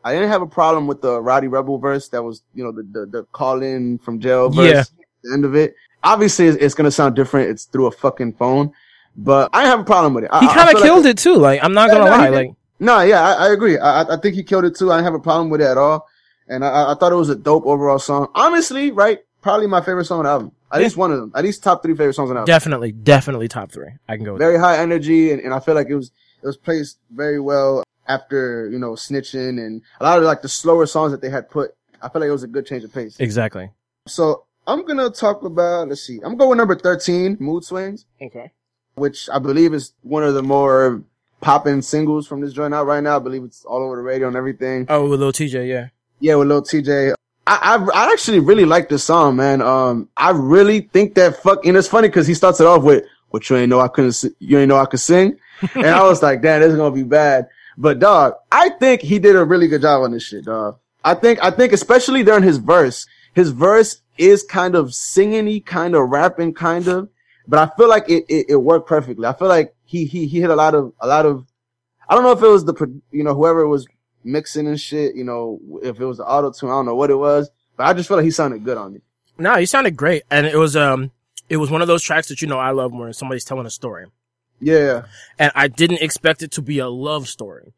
[0.03, 2.83] I didn't have a problem with the Rowdy Rebel verse that was, you know, the,
[2.83, 4.71] the, the call in from jail verse.
[4.71, 4.79] Yeah.
[4.81, 4.89] at
[5.23, 5.75] The end of it.
[6.03, 7.49] Obviously, it's, it's going to sound different.
[7.49, 8.73] It's through a fucking phone,
[9.15, 10.31] but I didn't have a problem with it.
[10.39, 12.99] he kind of killed it too like i'm not Yeah, gonna no, lie like No,
[13.01, 13.77] yeah, I, I agree.
[13.77, 14.91] I, I- I think he killed it too.
[14.91, 16.07] I didn't have a problem with it at all.
[16.49, 18.27] And I- I, I thought it was a dope overall song.
[18.35, 19.19] Honestly, right?
[19.41, 20.51] Probably my favorite song on the album.
[20.73, 20.85] At Yeah.
[20.87, 21.31] least one of them.
[21.35, 22.51] At least top three favorite songs on the album.
[22.51, 25.75] definitely definitely top three i can go with very high energy and, and I feel
[25.75, 30.17] like it was it was placed very well after, you know, snitching and a lot
[30.17, 31.71] of like the slower songs that they had put.
[32.01, 33.15] I feel like it was a good change of pace.
[33.19, 33.69] exactly
[34.07, 38.05] So I'm gonna talk about let's see, I'm gonna go with number thirteen, Mood Swings,
[38.21, 38.51] okay
[38.95, 41.01] which I believe is one of the more
[41.41, 43.15] popping singles from this joint out right now.
[43.17, 44.85] I believe it's all over the radio and everything.
[44.89, 45.87] oh with Lil Tjay yeah
[46.19, 47.13] Yeah, with Lil Tjay.
[47.45, 49.61] I, I actually really like this song, man.
[49.61, 53.03] Um, I really think that fuck, and it's funny because he starts it off with,
[53.29, 55.37] "What you ain't know I couldn't, si- you ain't know I could sing,"
[55.75, 59.19] and I was like, "Damn, this is gonna be bad." But dog, I think he
[59.19, 60.77] did a really good job on this shit, dog.
[61.03, 65.95] I think I think especially during his verse, his verse is kind of singing-y, kind
[65.95, 67.09] of rapping, kind of,
[67.47, 69.25] but I feel like it, it it worked perfectly.
[69.25, 71.45] I feel like he he he hit a lot of a lot of.
[72.07, 73.85] I don't know if it was the you know whoever was
[74.23, 77.09] mixing and shit, you know, if it was the auto tune, I don't know what
[77.09, 79.01] it was, but I just feel like he sounded good on it.
[79.37, 81.11] No, he sounded great, and it was um,
[81.49, 83.69] it was one of those tracks that you know I love when somebody's telling a
[83.71, 84.05] story,
[84.59, 85.05] Yeah,
[85.39, 87.73] and I didn't expect it to be a love story.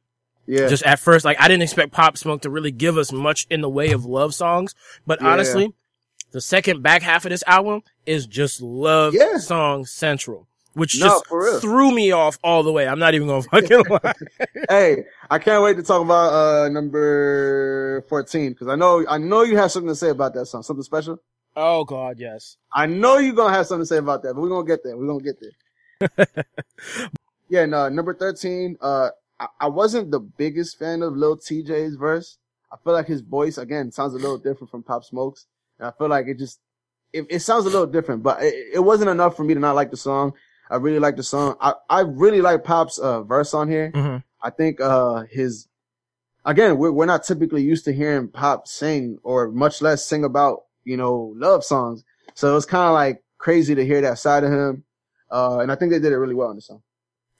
[0.48, 3.48] yeah, Just at first, like I didn't expect Pop Smoke to really give us much
[3.50, 4.76] in the way of love songs,
[5.08, 5.30] but Yeah.
[5.32, 5.74] honestly,
[6.32, 9.38] the second back half of this album is just love Yeah.
[9.38, 12.88] song central, which No, just threw me off all the way.
[12.88, 14.14] I'm not even gonna fucking lie.
[14.70, 19.42] hey, I can't wait to talk about uh number fourteen because I know I know
[19.44, 21.20] you have something to say about that song, something special.
[21.56, 22.58] oh God, yes.
[22.74, 24.96] I know you're gonna have something to say about that, but we're gonna get there.
[24.98, 26.46] We're gonna get there.
[27.50, 28.78] yeah, no, number thirteen.
[28.82, 29.10] Uh,
[29.40, 32.38] I, I wasn't the biggest fan of Lil Tjay's verse.
[32.72, 35.46] I feel like his voice again sounds a little different from Pop Smoke's,
[35.80, 36.60] and I feel like it just
[37.14, 39.76] it, it sounds a little different, but it, it wasn't enough for me to not
[39.76, 40.34] like the song.
[40.70, 41.56] I really like the song.
[41.62, 43.92] I, I really like Pop's uh, verse on here.
[43.94, 45.68] hmm I think uh his
[46.46, 50.66] again we're we're not typically used to hearing Pop sing or much less sing about
[50.84, 52.04] you know love songs.
[52.36, 54.84] So it was kind of like crazy to hear that side of him.
[55.32, 56.84] Uh, and I think they did it really well in the song.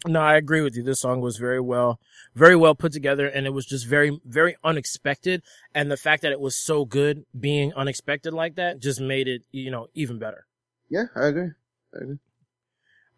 [0.08, 0.84] No, I agree with you.
[0.84, 2.00] This song was very well,
[2.36, 5.42] very well put together, and it was just very, very unexpected.
[5.74, 9.44] And the fact that it was so good, being unexpected like that, just made it,
[9.52, 10.46] you know, even better.
[10.90, 11.50] Yeah, I agree.
[11.96, 12.20] I agree.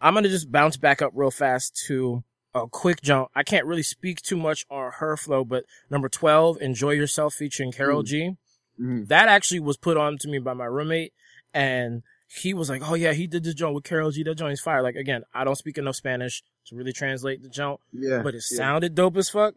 [0.02, 3.30] I'm gonna just bounce back up real fast to a quick jump.
[3.36, 7.72] I can't really speak too much on her flow, but number 12, Enjoy Yourself featuring
[7.72, 8.06] Karol Mm.
[8.06, 8.32] G.
[8.80, 9.08] Mhm.
[9.08, 11.14] That actually was put on to me by my roommate.
[11.54, 14.22] and he was like, "Oh yeah, he did this joint with Karol G.
[14.22, 17.48] That joint is fire." Like again, I don't speak enough Spanish to really translate the
[17.50, 18.22] joint, Yeah.
[18.22, 18.58] but it yeah.
[18.58, 19.56] sounded dope as fuck.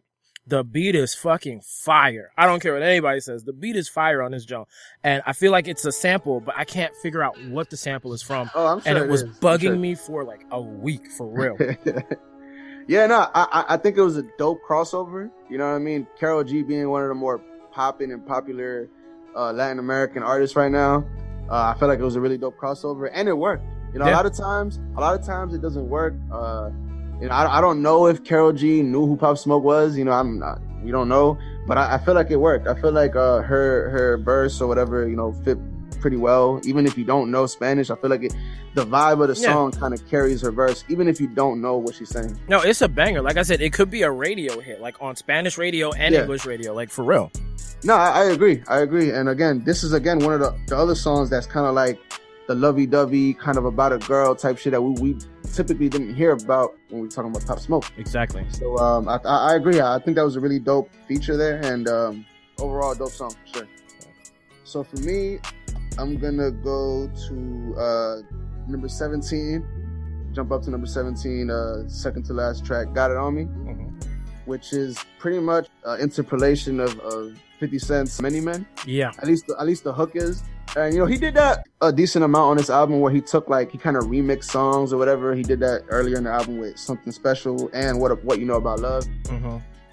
[0.51, 2.33] The beat is fucking fire.
[2.37, 3.45] I don't care what anybody says.
[3.45, 4.67] The beat is fire on this joint,
[5.01, 8.11] and I feel like it's a sample, but I can't figure out what the sample
[8.11, 8.51] is from.
[8.53, 9.29] Oh, I'm sure and it was is.
[9.39, 9.75] Bugging sure.
[9.77, 11.55] me for like a week for real.
[12.87, 15.31] yeah, no, I I- I think it was a dope crossover.
[15.49, 16.05] You know what I mean?
[16.19, 17.39] Karol G being one of the more
[17.71, 18.89] popping and popular
[19.33, 21.05] uh, Latin American artists right now.
[21.49, 23.63] Uh, I felt like it was a really dope crossover, and it worked.
[23.93, 26.13] You know, a lot of times, a lot of times it doesn't work.
[26.29, 26.71] Uh,
[27.21, 29.97] you know, I, I don't know if Karol G knew who Pop Smoke was.
[29.97, 32.67] You know, I'm not, we don't know, but I, I feel like it worked.
[32.67, 35.57] I feel like uh, her her verse or whatever, you know, fit
[36.01, 36.59] pretty well.
[36.65, 38.33] Even if you don't know Spanish, I feel like it,
[38.73, 39.53] the vibe of the Yeah.
[39.53, 42.39] song kind of carries her verse, even if you don't know what she's saying.
[42.47, 43.21] No, it's a banger.
[43.21, 46.21] Like I said, it could be a radio hit, like on Spanish radio and Yeah.
[46.21, 47.31] English radio, like for real.
[47.83, 48.63] No, I, I agree.
[48.67, 49.11] I agree.
[49.11, 51.99] And again, this is again one of the, the other songs that's kind of like
[52.51, 55.17] the lovey-dovey kind of about a girl type shit that we, we
[55.53, 57.85] typically didn't hear about when we were talking about Pop Smoke.
[57.97, 58.45] Exactly.
[58.49, 59.79] So um, I, I agree.
[59.79, 62.25] I think that was a really dope feature there, and um,
[62.59, 63.67] overall dope song for sure.
[64.65, 65.39] So for me,
[65.97, 68.15] I'm gonna go to uh,
[68.67, 69.65] number 17.
[70.33, 73.90] Jump up to number 17, uh, second to last track, "Got It On Me," Mhm.
[74.45, 79.11] Which is pretty much uh, interpolation of, of 50 Cent's "Many Men." Yeah.
[79.19, 80.43] At least, at least the hook is.
[80.75, 83.49] And you know, he did that a decent amount on this album where he took
[83.49, 85.35] like he kind of remixed songs or whatever.
[85.35, 88.55] He did that earlier in the album with something special and what what you know
[88.55, 89.05] about love.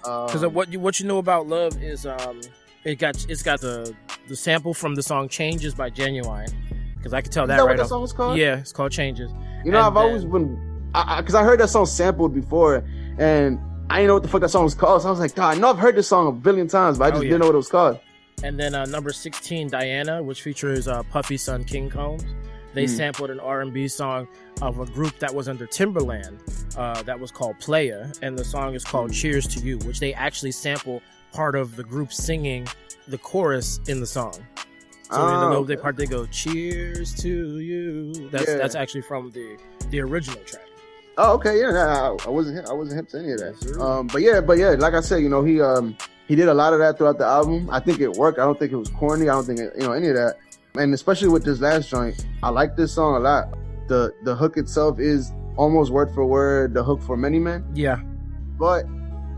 [0.01, 2.39] Because Um, what you what you know about love is um
[2.85, 3.93] it got it's got the
[4.29, 6.53] the sample from the song Changes by Ginuwine.
[6.95, 8.37] Because I could tell that, that right what song was called?
[8.37, 9.31] Yeah, it's called Changes.
[9.65, 10.69] You know, and I've always then- been
[11.17, 12.83] because I, heard that song sampled before,
[13.19, 13.59] and
[13.89, 15.01] I didn't know what the fuck that song was called.
[15.01, 17.05] So I was like, God, I know I've heard this song a billion times, but
[17.05, 17.29] I Oh, just yeah.
[17.29, 17.99] didn't know what it was called.
[18.43, 22.23] And then uh, number sixteen, Diana, which features uh, Puffy son King Combs.
[22.75, 22.89] They Mm.
[22.97, 24.27] sampled an R and B song
[24.61, 26.37] of a group that was under Timbaland,
[26.77, 30.13] uh, that was called Playa, and the song is called Cheers to You, which they
[30.13, 31.01] actually sample
[31.33, 32.67] part of the group singing
[33.07, 34.33] the chorus in the song.
[35.11, 35.81] So in the Oh, little they okay.
[35.81, 38.57] part they go "Cheers to you." That's Yeah.
[38.57, 39.57] that's actually from the
[39.89, 40.61] the original track.
[41.21, 43.81] Oh, okay, yeah, nah, I, wasn't hip, I wasn't hip to any of that.
[43.81, 45.97] Um, but yeah, but yeah, like I said, you know, he um
[46.29, 47.69] he did a lot of that throughout the album.
[47.69, 48.39] I think it worked.
[48.39, 49.27] I don't think it was corny.
[49.27, 50.37] I don't think it, you know any of that.
[50.75, 53.49] And especially with this last joint, I like this song a lot.
[53.89, 57.99] The the hook itself is almost word for word the hook for Many Men, Yeah,
[58.57, 58.83] but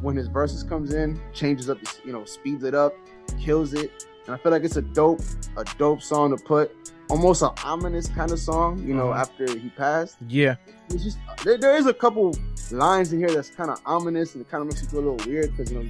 [0.04, 2.94] when his verses comes in, changes up, you know, speeds it up,
[3.40, 5.22] kills it, and I feel like it's a dope
[5.58, 6.76] a dope song to put.
[7.12, 9.18] Almost an ominous kind of song, you know, Mhm.
[9.20, 10.56] after he passed yeah,
[10.90, 12.34] it's just there, there is a couple
[12.72, 15.06] lines in here that's kind of ominous and it kind of makes you feel a
[15.12, 15.90] little weird because you know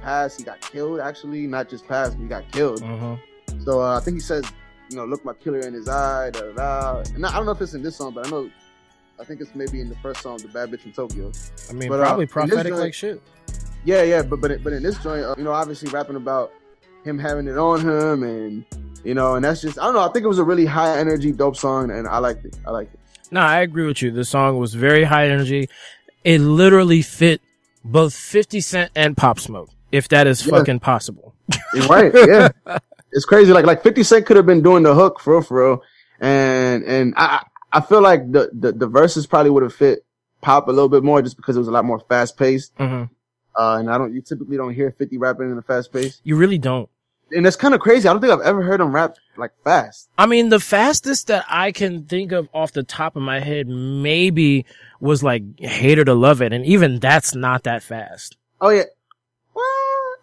[0.00, 3.16] passed he got killed actually not just passed but he got killed uh-huh.
[3.64, 4.42] so uh, i think he says
[4.90, 7.02] you know look my killer in his eye da, da, da.
[7.14, 8.48] and i don't know if it's in this song but i know
[9.20, 11.30] i think it's maybe in the first song the bad bitch in tokyo
[11.68, 13.20] I mean, But, uh, probably this prophetic joint- like shit.
[13.84, 16.52] yeah yeah but but, but in this joint uh, you know obviously rapping about
[17.04, 18.64] him having it on him and
[19.04, 20.98] you know and that's just i don't know i think it was a really high
[20.98, 24.10] energy dope song and i liked it i liked it No, I agree with you.
[24.12, 25.68] The song was very high energy.
[26.22, 27.40] It literally fit
[27.84, 30.58] both 50 Cent and Pop Smoke, if that is Yeah.
[30.58, 31.34] fucking possible.
[31.88, 32.12] Right.
[32.14, 32.48] Yeah,
[33.12, 33.52] it's crazy.
[33.52, 35.82] Like like Fifty Cent could have been doing the hook for real, for real,
[36.20, 40.04] and and I I feel like the the, the verses probably would have fit
[40.40, 42.72] Pop a little bit more just because it was a lot more fast paced.
[42.78, 43.04] hmm
[43.56, 46.36] Uh, and I don't you typically don't hear Fifty rapping in a fast pace, You
[46.36, 46.88] really don't.
[47.34, 48.08] And it's kind of crazy.
[48.08, 50.08] I don't think I've ever heard him rap like fast.
[50.16, 53.66] I mean, the fastest that I can think of off the top of my head
[53.68, 54.64] maybe
[55.00, 56.52] was like "Hate It or Love It.
[56.52, 58.36] And even that's not that fast.
[58.60, 58.84] Oh yeah.
[59.54, 59.64] Well,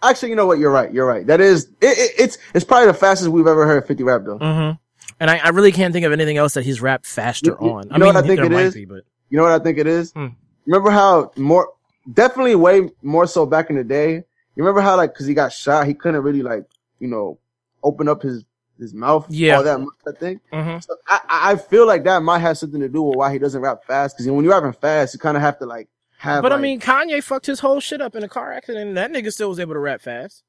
[0.03, 0.57] actually, you know what?
[0.59, 0.91] You're right.
[0.93, 1.25] You're right.
[1.27, 4.37] That is it, it, it's it's probably the fastest we've ever heard Fifty rap though.
[4.37, 4.71] hmm
[5.19, 7.83] And I, I really can't think of anything else that he's rapped faster You- on.
[7.87, 9.59] you I know mean, what I think it might be, but You know what I
[9.63, 10.11] think it is?
[10.13, 10.27] Hmm.
[10.65, 11.69] Remember how more,
[12.11, 14.13] definitely way more so back in the day.
[14.55, 16.65] You remember how like, cause he got shot, he couldn't really like,
[17.01, 17.39] you know,
[17.83, 18.45] open up his,
[18.79, 19.57] his mouth Yeah.
[19.57, 20.41] all that much, I think.
[20.53, 23.39] hmm So I, I feel like that might have something to do with why he
[23.39, 24.17] doesn't rap fast.
[24.17, 26.79] Cause when you're rapping fast, you kind of have to like have, But I mean,
[26.79, 29.59] Kanye fucked his whole shit up in a car accident, and that nigga still was
[29.59, 30.43] able to rap fast.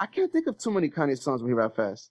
[0.00, 2.10] I can't think of too many Kanye songs when he rap fast.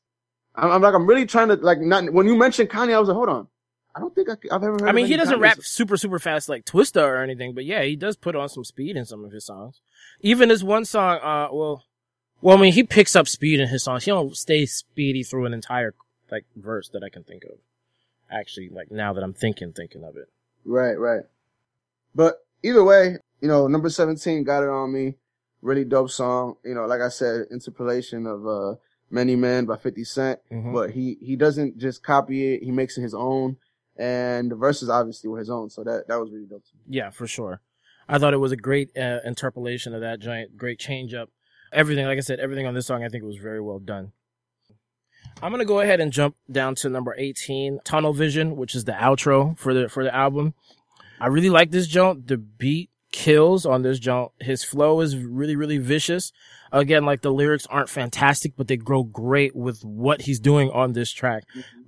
[0.55, 3.09] I'm, I'm like, I'm really trying to like, not, when you mentioned Kanye, I was
[3.09, 3.47] like, hold on.
[3.93, 5.67] I don't think I, have ever heard I mean, he doesn't Kanye rap songs.
[5.67, 8.95] super, super fast like Twista or anything, but yeah, he does put on some speed
[8.95, 9.81] in some of his songs.
[10.21, 11.83] Even this one song, uh, well,
[12.41, 14.03] well, I mean, he picks up speed in his songs.
[14.05, 15.93] He don't stay speedy through an entire,
[16.31, 17.57] like, verse that I can think of.
[18.31, 20.29] Actually, like, now that I'm thinking, thinking of it.
[20.65, 21.23] Right, right.
[22.15, 25.15] But either way, you know, number 17 got it on me.
[25.61, 26.55] Really dope song.
[26.63, 28.75] You know, like I said, interpolation of, uh,
[29.13, 30.71] Many Men by 50 Cent, Mhm.
[30.73, 33.57] but he he doesn't just copy it; he makes it his own.
[33.97, 36.63] And the verses obviously were his own, so that that was really dope.
[36.63, 36.95] To me.
[36.95, 37.59] Yeah, for sure.
[38.07, 41.29] I thought it was a great uh, interpolation of that giant, great change up.
[41.71, 44.11] Everything, like I said, everything on this song, I think was very well done.
[45.41, 48.91] I'm gonna go ahead and jump down to number 18, Tunnel Vision, which is the
[48.91, 50.53] outro for the for the album.
[51.19, 52.27] I really like this joint.
[52.27, 54.31] The beat kills on this joint.
[54.39, 56.31] His flow is really, really vicious.
[56.71, 60.93] Again, like the lyrics aren't fantastic, but they grow great with what he's doing on
[60.93, 61.43] this track.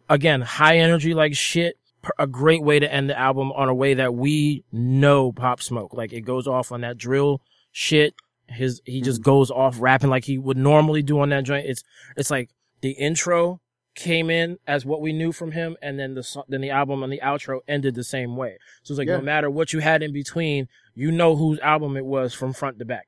[0.09, 1.77] Again, high energy like shit.
[2.19, 5.93] A great way to end the album on a way that we know Pop Smoke.
[5.93, 7.41] Like it goes off on that drill
[7.71, 8.13] shit.
[8.47, 11.65] His he just goes off rapping like he would normally do on that joint.
[11.67, 11.83] It's
[12.17, 12.49] it's like
[12.81, 13.61] the intro
[13.95, 17.13] came in as what we knew from him, and then the then the album and
[17.13, 18.57] the outro ended the same way.
[18.83, 19.17] So it's like Yeah.
[19.17, 22.79] no matter what you had in between, you know whose album it was from front
[22.79, 23.07] to back.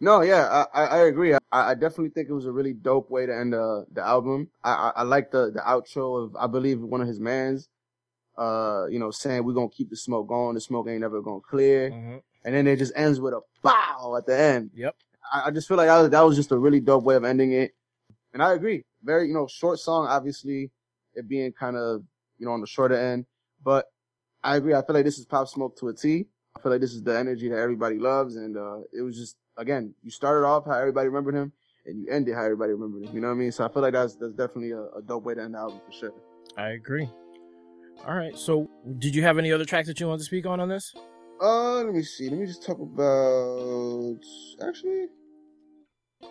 [0.00, 1.32] No, yeah, I, I, agree.
[1.32, 4.48] I, I definitely think it was a really dope way to end uh, the album.
[4.64, 7.68] I, I, I like the, the outro of, I believe, one of his mans,
[8.36, 10.56] uh, you know, saying we're going to keep the smoke going.
[10.56, 12.20] The smoke ain't never going to clear.
[12.44, 14.70] And then it just ends with a bow at the end.
[14.74, 14.96] Yep.
[15.32, 17.24] I, I just feel like that was, that was just a really dope way of
[17.24, 17.74] ending it.
[18.32, 18.84] And I agree.
[19.04, 20.70] Very, you know, short song, obviously,
[21.14, 22.02] it being kind of,
[22.38, 23.26] you know, on the shorter end.
[23.62, 23.86] But
[24.42, 24.74] I agree.
[24.74, 26.26] I feel like this is Pop Smoke to a T.
[26.56, 28.36] I feel like this is the energy that everybody loves.
[28.36, 31.52] And, uh, it was just, again, you started off how everybody remembered him
[31.86, 33.14] and you ended how everybody remembered him.
[33.14, 33.52] You know what I mean?
[33.52, 35.80] So I feel like that's, that's definitely a, a dope way to end the album
[35.86, 36.12] for sure.
[36.56, 37.08] I agree.
[38.06, 38.36] All right.
[38.36, 40.94] So, did you have any other tracks that you wanted to speak on on this?
[41.40, 42.28] Uh, let me see.
[42.30, 44.16] Let me just talk about.
[44.66, 45.06] Actually,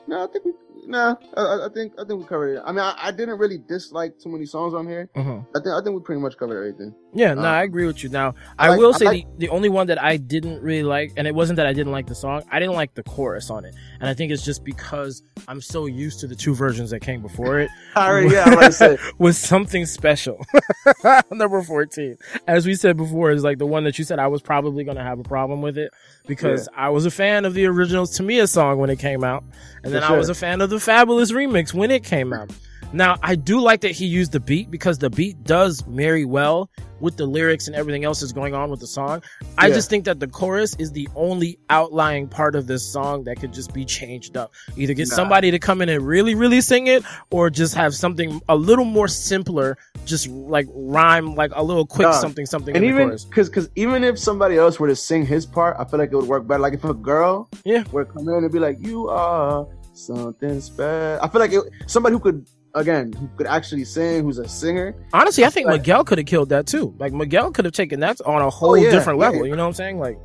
[0.08, 0.54] no, I think we.
[0.88, 2.62] Nah, I- I, think I think we covered it.
[2.66, 5.10] I mean, I, I didn't really dislike too many songs on here.
[5.16, 5.46] Mm-hmm.
[5.56, 6.96] I think I think we pretty much covered everything.
[7.14, 8.10] Yeah, no, Uh, I agree with you.
[8.10, 10.62] Now, I I, like- will I say like- the, the only one that I didn't
[10.62, 13.04] really like, and it wasn't that I didn't like the song, I didn't like the
[13.04, 13.76] chorus on it.
[14.00, 17.22] And I think it's just because I'm so used to the two versions that came
[17.22, 17.70] before it.
[17.98, 18.98] Already, yeah, I'm about to say.
[19.18, 20.46] was something special.
[21.32, 22.18] Number 14.
[22.48, 24.98] As we said before, is like the one that you said I was probably going
[24.98, 25.92] to have a problem with it
[26.28, 29.44] because I was a fan of the original Tamia song when it came out.
[29.84, 32.52] And then For I was a fan of the Fabolous remix when it came out.
[32.94, 36.70] Now, I do like that he used the beat because the beat does marry well
[37.00, 39.22] with the lyrics and everything else that's going on with the song.
[39.58, 39.76] I Yeah.
[39.76, 43.54] just think that the chorus is the only outlying part of this song that could
[43.54, 44.52] just be changed up.
[44.76, 45.16] Either get Nah.
[45.16, 48.86] somebody to come in and really, really sing it or just have something a little
[48.86, 52.12] more simpler, just like rhyme, like a little quick Nah.
[52.20, 55.46] something, something And in even because because even if somebody else were to sing his
[55.46, 56.60] part, I feel like it would work better.
[56.62, 57.86] Like if a girl Yeah.
[57.92, 61.64] were to come in and be like, "You are something special," I feel like it,
[61.88, 64.96] somebody who could again who could actually sing, who's a singer.
[65.14, 66.94] Honestly, I think Like- Miguel could have killed that too.
[67.00, 69.30] Like Miguel could have taken that on a whole Oh, yeah, different yeah.
[69.30, 69.46] level.
[69.48, 70.00] You know what I'm saying?
[70.00, 70.20] Like,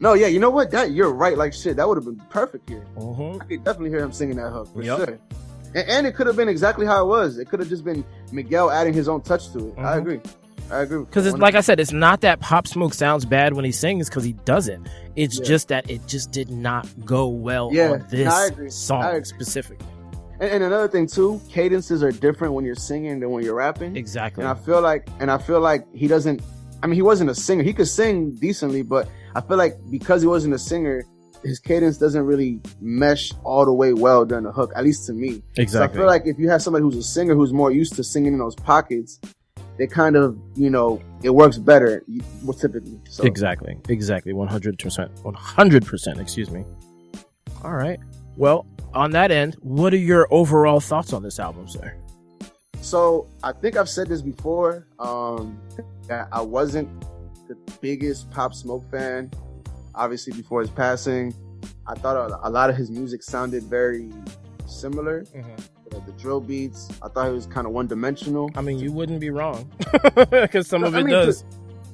[0.00, 0.70] No, yeah, you know what?
[0.72, 1.36] That you're right.
[1.38, 2.84] Like shit, that would have been perfect here.
[2.98, 3.40] mhm.
[3.40, 4.98] I could definitely hear him singing that hook for Yup.
[4.98, 5.18] sure.
[5.74, 7.38] And, and it could have been exactly how it was.
[7.38, 9.74] It could have just been Miguel adding his own touch to it.
[9.78, 9.98] I Mhm.
[9.98, 10.20] agree.
[10.70, 11.00] I agree.
[11.04, 14.08] Because it's like I said, it's not that Pop Smoke sounds bad when he sings,
[14.08, 14.88] because he doesn't.
[15.16, 15.44] It's Yeah.
[15.44, 18.70] just that it just did not go well Yeah, on this I agree.
[18.70, 19.24] song I agree.
[19.24, 19.86] specifically.
[20.42, 23.96] And, and another thing too, cadences are different when you're singing than when you're rapping.
[23.96, 24.42] Exactly.
[24.42, 26.42] And I feel like, and I feel like he doesn't.
[26.82, 27.62] I mean, he wasn't a singer.
[27.62, 31.04] He could sing decently, but I feel like because he wasn't a singer,
[31.44, 34.72] his cadence doesn't really mesh all the way well during the hook.
[34.74, 35.42] At least to me.
[35.68, 38.04] So I feel like if you have somebody who's a singer who's more used to
[38.04, 39.20] singing in those pockets,
[39.78, 42.04] they kind of, you know, it works better
[42.60, 43.00] typically.
[43.08, 43.78] So Exactly.
[43.88, 44.32] Exactly.
[44.32, 45.22] 100%.
[45.22, 46.20] 100%.
[46.20, 46.64] Excuse me.
[47.62, 48.00] All right.
[48.36, 51.94] Well, on that end, what are your overall thoughts on this album, sir?
[52.80, 54.86] So I think I've said this before.
[54.98, 55.60] Um,
[56.08, 56.88] that I wasn't
[57.48, 59.30] the biggest Pop Smoke fan.
[59.94, 61.34] Obviously, before his passing,
[61.86, 64.10] I thought a, a lot of his music sounded very
[64.66, 65.24] similar.
[65.36, 68.50] Uh, the drill beats, I thought it was kind of one dimensional.
[68.54, 69.70] I mean, you wouldn't be wrong.
[70.30, 71.44] Because some of I it mean, does.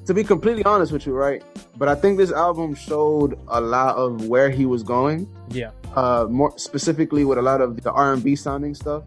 [0.05, 1.43] To be completely honest with you, right?
[1.77, 5.27] But I think this album showed a lot of where he was going.
[5.51, 5.71] Yeah.
[5.95, 9.03] uh, more specifically with a lot of the R and B sounding stuff,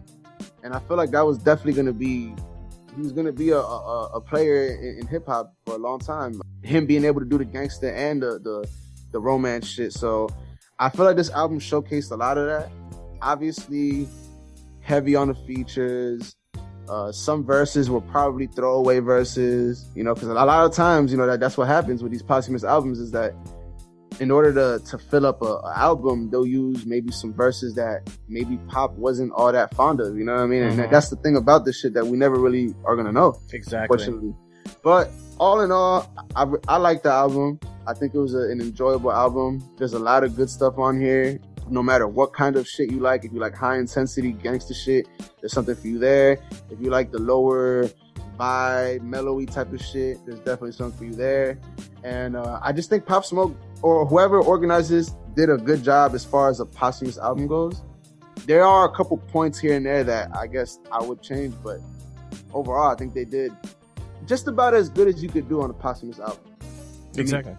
[0.63, 2.33] and I feel like that was definitely going to be
[2.95, 5.77] he was going to be a, a, a player in, in hip hop for a
[5.77, 6.41] long time.
[6.61, 8.69] Him being able to do the gangster and the, the
[9.11, 9.93] the romance shit.
[9.93, 10.29] So
[10.79, 12.69] I feel like this album showcased a lot of that.
[13.21, 14.07] Obviously,
[14.81, 16.35] heavy on the features.
[16.89, 21.17] Uh, some verses were probably throwaway verses, you know, because a lot of times, you
[21.17, 23.33] know, that that's what happens with these posthumous albums is that
[24.19, 28.07] in order to to fill up a, a album, they'll use maybe some verses that
[28.27, 30.15] maybe pop wasn't all that fond of.
[30.17, 30.63] You know what I mean?
[30.63, 30.91] And Mhm.
[30.91, 33.97] that's the thing about this shit that we never really are gonna know, Exactly.
[34.83, 37.59] But all in all, I, I like the album.
[37.87, 39.63] I think it was a, an enjoyable album.
[39.77, 41.39] There's a lot of good stuff on here.
[41.69, 43.25] No matter what kind of shit you like.
[43.25, 45.07] If you like high intensity gangster shit,
[45.39, 46.39] there's something for you there.
[46.69, 47.89] If you like the lower
[48.39, 51.59] vibe, mellowy type of shit, there's definitely something for you there.
[52.03, 56.25] And uh, I just think Pop Smoke or whoever organizes did a good job as
[56.25, 57.81] far as a posthumous album goes.
[58.45, 61.79] There are a couple points here and there that I guess I would change, but
[62.53, 63.53] overall, I think they did
[64.25, 66.39] just about as good as you could do on a posthumous album.
[67.17, 67.55] Exactly.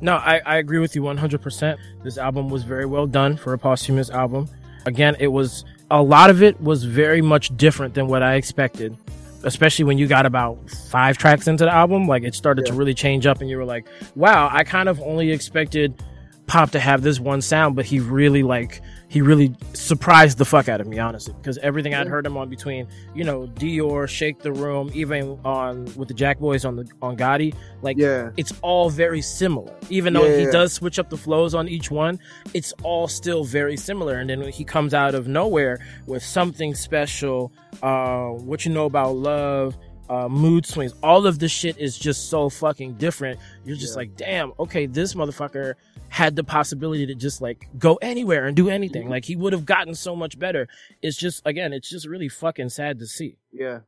[0.00, 1.76] No, I, I agree with you 100%.
[2.02, 4.48] This album was very well done for a posthumous album.
[4.84, 8.96] Again, it was a lot of it was very much different than what I expected,
[9.44, 12.06] especially when you got about five tracks into the album.
[12.06, 15.00] Like it started to really change up, and you were like, wow, I kind of
[15.00, 16.02] only expected
[16.46, 20.68] Pop to have this one sound, but he really like he really surprised the fuck
[20.68, 24.40] out of me, honestly, because everything I'd heard him on between, you know, Dior, Shake
[24.40, 28.30] the Room, even on with the Jack Boys on the on Gatti, like Yeah.
[28.36, 29.72] it's all very similar.
[29.90, 32.18] Even though Yeah, he does switch up the flows on each one,
[32.52, 34.16] it's all still very similar.
[34.18, 37.52] And then he comes out of nowhere with something special.
[37.82, 39.76] Uh, what you know about love,
[40.08, 43.38] uh, mood swings, all of this shit is just so fucking different.
[43.64, 43.98] You're just Yeah.
[44.00, 45.74] like, damn, okay, this motherfucker
[46.08, 49.02] had the possibility to just like go anywhere and do anything.
[49.02, 49.10] Mm-hmm.
[49.10, 50.68] Like he would have gotten so much better.
[51.02, 53.36] It's just again, it's just really fucking sad to see.
[53.52, 53.80] Yeah.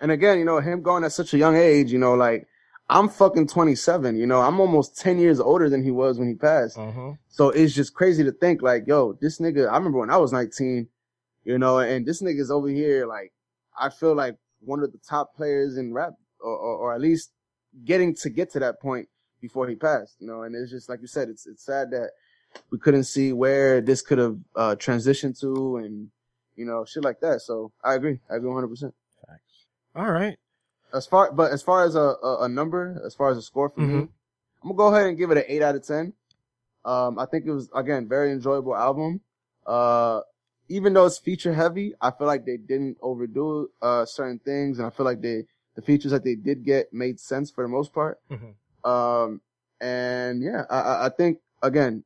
[0.00, 2.46] And again, you know, him going at such a young age, you know, like
[2.90, 6.34] I'm fucking 27, you know, I'm almost 10 years older than he was when he
[6.34, 6.76] passed.
[6.76, 7.12] Uh-huh.
[7.28, 10.32] So it's just crazy to think like, yo, this nigga, I remember when I was
[10.32, 10.88] 19,
[11.44, 13.32] you know, and this nigga's over here, like,
[13.80, 17.32] I feel like one of the top players in rap or, or, or at least
[17.84, 19.08] getting to get to that point
[19.40, 22.10] before he passed, you know, and it's just like you said, it's, it's sad that
[22.70, 26.08] we couldn't see where this could have, uh, transitioned to and,
[26.54, 27.40] you know, shit like that.
[27.40, 28.20] So I agree.
[28.30, 28.92] I agree 100%.
[29.94, 30.36] All right.
[30.94, 33.68] As far, but as far as a, a, a number, as far as a score
[33.68, 34.08] for me, Mhm.
[34.62, 36.12] I'm gonna go ahead and give it an eight out of ten.
[36.84, 39.20] Um, I think it was again very enjoyable album.
[39.66, 40.20] Uh,
[40.68, 44.86] even though it's feature heavy, I feel like they didn't overdo uh certain things, and
[44.86, 45.44] I feel like they
[45.74, 48.20] the features that they did get made sense for the most part.
[48.30, 48.54] Mhm.
[48.88, 49.40] Um,
[49.80, 52.04] and yeah, I, I- think again,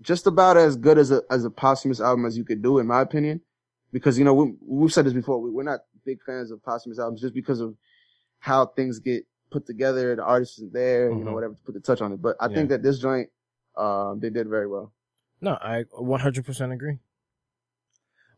[0.00, 2.86] just about as good as a as a posthumous album as you could do, in
[2.86, 3.40] my opinion.
[3.90, 6.98] Because you know we, we've said this before, we, we're not big fans of posthumous
[6.98, 7.74] albums just because of
[8.38, 10.14] how things get put together.
[10.14, 11.34] The artist isn't there, you know, Mhm.
[11.34, 12.20] whatever to put the touch on it.
[12.20, 12.54] But I Yeah.
[12.54, 13.30] think that this joint,
[13.76, 14.92] um, they did very well.
[15.40, 16.98] No, I 100% agree.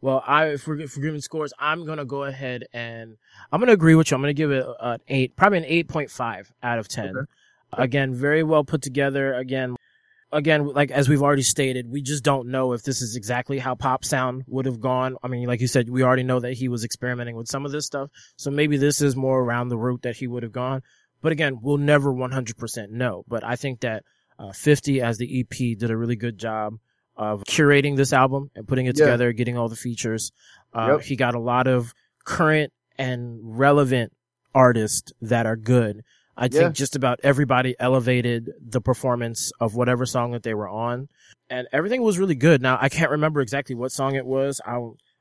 [0.02, 3.16] Well, I if we're, if we're giving scores, I'm gonna go ahead and
[3.52, 4.14] I'm gonna agree with you.
[4.14, 7.10] I'm gonna give it an eight, probably an eight point five out of ten.
[7.10, 7.82] Okay.
[7.84, 9.34] Again, very well put together.
[9.34, 9.76] Again,
[10.32, 13.74] again, like as we've already stated, we just don't know if this is exactly how
[13.74, 15.16] pop sound would have gone.
[15.22, 17.72] I mean, like you said, we already know that he was experimenting with some of
[17.72, 20.82] this stuff, so maybe this is more around the route that he would have gone.
[21.20, 23.24] But again, we'll never 100% know.
[23.28, 24.04] But I think that
[24.38, 26.78] uh, 50 as the EP did a really good job
[27.20, 29.04] of curating this album and putting it Yeah.
[29.04, 30.32] together, getting all the features.
[30.72, 31.02] Uh, Yep.
[31.02, 31.92] He got a lot of
[32.24, 34.12] current and relevant
[34.54, 36.02] artists that are good.
[36.36, 41.08] I think just about everybody elevated the performance of whatever song that they were on,
[41.50, 42.62] and everything was really good.
[42.62, 44.58] Now I can't remember exactly what song it was.
[44.64, 44.78] I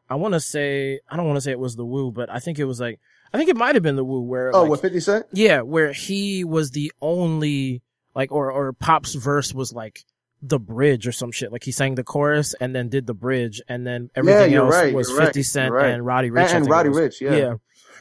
[0.09, 2.39] I want to say I don't want to say it was the Woo, but I
[2.39, 2.99] think it was like
[3.33, 5.25] I think it might have been the Woo where Oh, like, with 50 Cent?
[5.33, 7.81] yeah, where he was the only
[8.15, 10.05] like or or Pop's verse was like
[10.41, 11.51] the bridge or some shit.
[11.51, 14.75] Like he sang the chorus and then did the bridge and then everything you're else
[14.75, 15.89] right, was you're right, 50 Cent right.
[15.89, 16.47] and Roddy Ricch.
[16.47, 16.89] And, and Roddy.
[16.89, 17.35] Ricch, yeah.
[17.35, 17.53] yeah.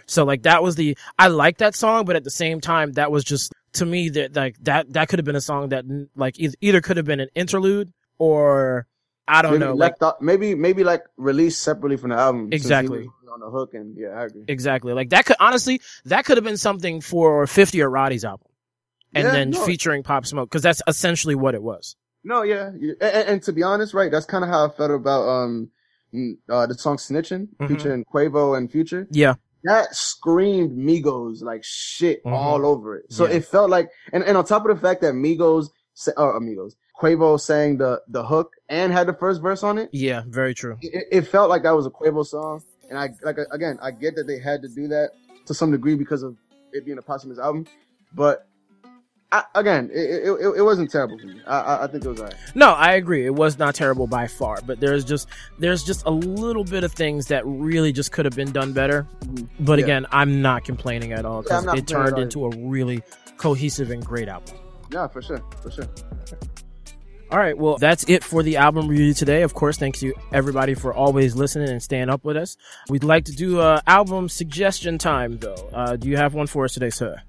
[0.06, 3.10] So like that was the I like that song, but at the same time that
[3.10, 5.84] was just to me that like that that could have been a song that
[6.16, 8.86] like either, either could have been an interlude or
[9.26, 12.48] I don't Maybe know like left maybe, maybe like released separately from the album.
[12.52, 13.08] Exactly.
[13.30, 14.44] On the hook and yeah, I agree.
[14.48, 18.48] exactly like that could honestly that could have been something for 50 or Roddy's album.
[19.14, 19.64] And Yeah, then no.
[19.64, 21.96] featuring Pop Smoke because that's essentially what it was.
[22.28, 22.92] No, yeah, yeah.
[23.00, 25.70] And, and- to be honest, right, that's kind of how I felt about um
[26.50, 27.68] uh the song "Snitching" Mhm.
[27.68, 29.06] featuring Quavo and Future.
[29.10, 29.34] Yeah.
[29.64, 32.32] That screamed Migos like shit Mhm.
[32.32, 33.06] all over it.
[33.12, 33.36] So Yeah.
[33.36, 36.76] it felt like, and, and on top of the fact that Migos, sa- uh, Amigos,
[37.00, 40.76] Quavo sang the the hook and had the first verse on it, Yeah, very true.
[40.82, 42.62] it, it felt like that was a Quavo song.
[42.90, 45.10] And I like again, I get that they had to do that
[45.46, 46.36] to some degree because of
[46.72, 47.66] it being a posthumous album,
[48.14, 48.44] but.
[49.30, 51.40] I, again, it, it, it, wasn't terrible for me.
[51.46, 52.34] I, I, I think it was alright.
[52.54, 53.26] No, I agree.
[53.26, 55.28] It was not terrible by far, but there's just
[55.58, 59.06] there's just a little bit of things that really just could have been done better.
[59.60, 59.84] But Yeah.
[59.84, 63.02] again, I'm not complaining at all because I'm it turned into a really
[63.36, 64.56] cohesive and great album.
[64.90, 65.88] Yeah, for sure, for sure.
[67.30, 69.42] All right, well, that's it for the album review today.
[69.42, 72.56] Of course, thanks to everybody for always listening and staying up with us.
[72.88, 75.68] We'd like to do a album suggestion time, though.
[75.74, 77.20] Uh, do you have one for us today, sir?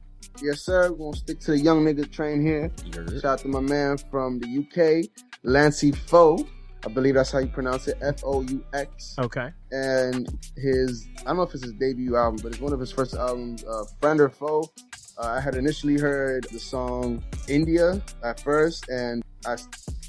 [0.41, 0.91] Yes, sir.
[0.91, 2.71] We're gonna stick to the young nigga train here.
[2.93, 5.09] Shout out to my man from the UK,
[5.43, 6.47] Lancey Foux.
[6.85, 7.97] I believe that's how you pronounce it.
[8.01, 9.15] F O U X.
[9.19, 9.51] Okay.
[9.71, 12.89] And his, I don't know if it's his debut album, but it's one of his
[12.89, 14.63] first albums, uh, Friend or Foe.
[15.17, 19.57] Uh, I had initially heard the song India at first, and I,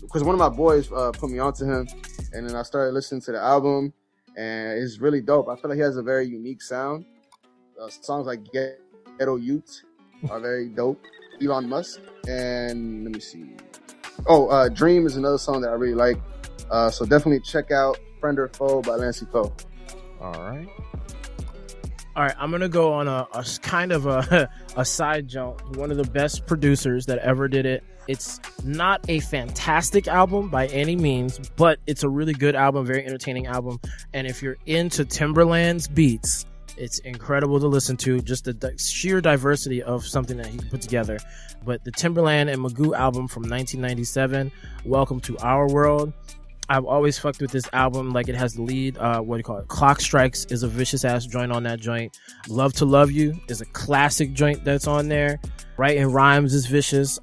[0.01, 1.89] because one of my boys uh, put me onto him,
[2.33, 3.93] and then I started listening to the album,
[4.37, 5.49] and it's really dope.
[5.49, 7.05] I feel like he has a very unique sound.
[7.83, 9.83] Uh, songs like Ghetto Youth
[10.29, 11.03] are very dope.
[11.43, 13.57] Elon Musk, and let me see.
[14.27, 16.18] Oh, uh, Dream is another song that I really like.
[16.71, 19.51] Uh, so definitely check out Friend or Foe by Lancey Foux.
[20.21, 20.68] All right.
[22.16, 23.27] All right, I'm gonna go on a
[23.62, 25.77] kind of a a side jump.
[25.77, 27.85] One of the best producers that ever did it.
[28.09, 33.07] It's not a fantastic album by any means, but it's a really good album, very
[33.07, 33.79] entertaining album.
[34.12, 36.45] And if you're into Timbaland's beats,
[36.77, 38.21] it's incredible to listen to.
[38.21, 41.18] Just the di- sheer diversity of something that he put together.
[41.64, 44.51] But the Timbaland and Magoo album from 1997,
[44.85, 46.12] Welcome to Our World.
[46.68, 48.11] I've always fucked with this album.
[48.11, 49.68] Like it has the lead, uh, what do you call it?
[49.68, 52.16] Clock Strikes is a vicious ass joint on that joint.
[52.49, 55.41] Love to Love You is a classic joint that's on there.
[55.77, 57.18] Right in Rhymes is vicious.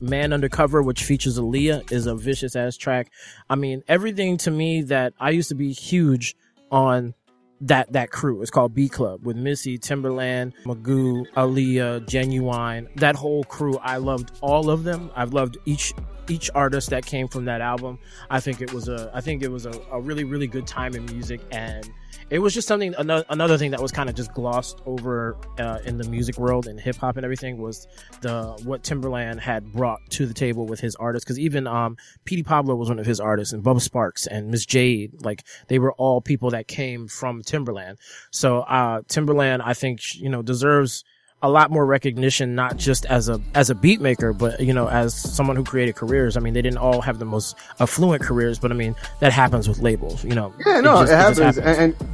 [0.00, 3.10] Man Undercover, which features Aaliyah, is a vicious ass track.
[3.50, 6.36] I mean, everything to me that I used to be huge
[6.70, 7.14] on
[7.60, 8.42] that that crew.
[8.42, 12.88] It's called B Club with Missy, Timbaland, Magoo, Aaliyah, Ginuwine.
[12.96, 15.10] That whole crew, I loved all of them.
[15.14, 15.92] I've loved each
[16.28, 17.98] each artist that came from that album.
[18.30, 20.94] I think it was a I think it was a, a really really good time
[20.94, 21.90] in music and
[22.30, 25.78] it was just something another, another thing that was kind of just glossed over uh,
[25.84, 27.86] in the music world and hip hop and everything was
[28.22, 32.42] the what Timbaland had brought to the table with his artists because even um Petey
[32.42, 35.92] Pablo was one of his artists and Bubba Sparxxx and Miss Jade like they were
[35.94, 37.96] all people that came from Timbaland
[38.30, 41.04] so uh Timbaland I think you know deserves
[41.44, 44.88] a lot more recognition, not just as a as a beat maker, but you know,
[44.88, 46.38] as someone who created careers.
[46.38, 49.68] I mean, they didn't all have the most affluent careers, but I mean, that happens
[49.68, 50.24] with labels.
[50.24, 51.56] You know, Yeah, no, it, just- happens.
[51.56, 52.08] just And, and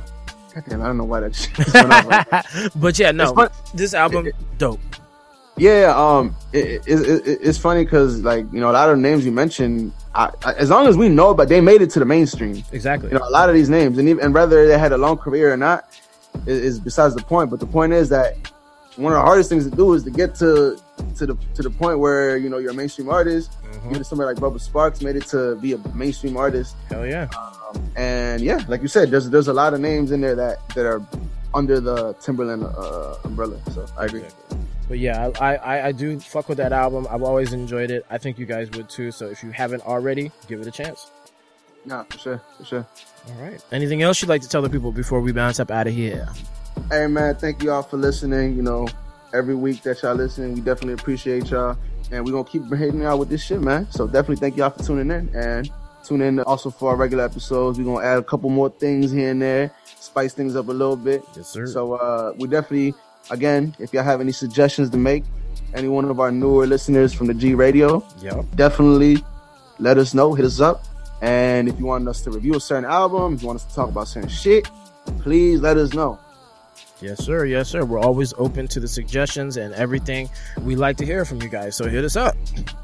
[0.52, 1.56] goddamn, I don't know why that just
[2.58, 4.80] like but yeah, no, this album dope.
[5.56, 9.02] Yeah, um, it, it, it, it's funny because like you know a lot of the
[9.02, 12.00] names you mentioned, I, I, as long as we know, but they made it to
[12.00, 12.64] the mainstream.
[12.72, 13.10] Exactly.
[13.12, 15.18] You know, a lot of these names, and even and whether they had a long
[15.18, 15.84] career or not,
[16.46, 17.48] is, is besides the point.
[17.50, 18.36] But the point is that
[19.00, 20.78] one of the hardest things to do is to get to
[21.16, 23.50] to the to the point where you know you're a mainstream artist.
[23.62, 23.90] Mhm.
[23.90, 26.76] Even somebody like Bubba Sparxxx made it to be a mainstream artist.
[26.88, 27.28] Hell yeah.
[27.96, 30.86] And yeah, like you said, there's there's a lot of names in there that that
[30.86, 31.02] are
[31.54, 33.58] under the Timbaland uh, umbrella.
[33.72, 34.22] So I agree.
[34.88, 37.06] But yeah, I, I I do fuck with that album.
[37.10, 38.04] I've always enjoyed it.
[38.10, 39.10] I think you guys would too.
[39.12, 41.10] So if you haven't already, give it a chance.
[41.86, 42.86] Nah, for sure, for sure.
[43.28, 43.64] All right.
[43.72, 46.28] Anything else you'd like to tell the people before we bounce up out of here?
[46.90, 48.56] Hey man, thank you all for listening.
[48.56, 48.88] You know,
[49.32, 51.76] every week that y'all listening, we definitely appreciate y'all,
[52.10, 53.90] and we're gonna keep hitting y'all with this shit, man.
[53.90, 55.70] So definitely thank y'all for tuning in, and
[56.04, 57.78] tune in also for our regular episodes.
[57.78, 60.96] We're gonna add a couple more things here and there, spice things up a little
[60.96, 61.22] bit.
[61.36, 61.66] Yes, sir.
[61.66, 62.94] So uh, we definitely,
[63.30, 65.24] again, if y'all have any suggestions to make,
[65.74, 68.44] any one of our newer listeners from the G Radio, yep.
[68.56, 69.22] definitely
[69.78, 70.34] let us know.
[70.34, 70.84] Hit us up.
[71.22, 73.74] And if you want us to review a certain album, if you want us to
[73.74, 74.68] talk about certain shit,
[75.20, 76.18] please let us know.
[77.02, 77.46] Yes, sir.
[77.46, 77.84] Yes, sir.
[77.84, 80.28] We're always open to the suggestions and everything.
[80.62, 81.76] We like to hear from you guys.
[81.76, 82.36] So hit us up.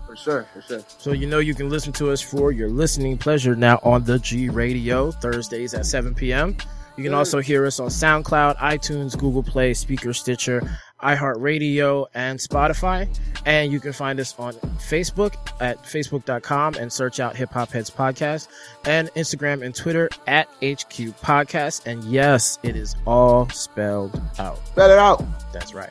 [0.06, 0.82] For sure, for sure.
[0.98, 4.18] So you know you can listen to us for your listening pleasure now on the
[4.18, 6.56] G Radio Thursdays at 7 p.m.
[6.96, 10.62] You can also hear us on SoundCloud, iTunes, Google Play, Speaker, Stitcher,
[11.03, 13.09] iHeartRadio, and Spotify.
[13.44, 17.90] And you can find us on Facebook at facebook.com and search out Hip Hop Heads
[17.90, 18.49] Podcast
[18.84, 21.86] and Instagram and Twitter at HQ Podcast.
[21.86, 24.59] And yes, it is all spelled out.
[24.68, 25.24] Spell it out.
[25.53, 25.90] That's right.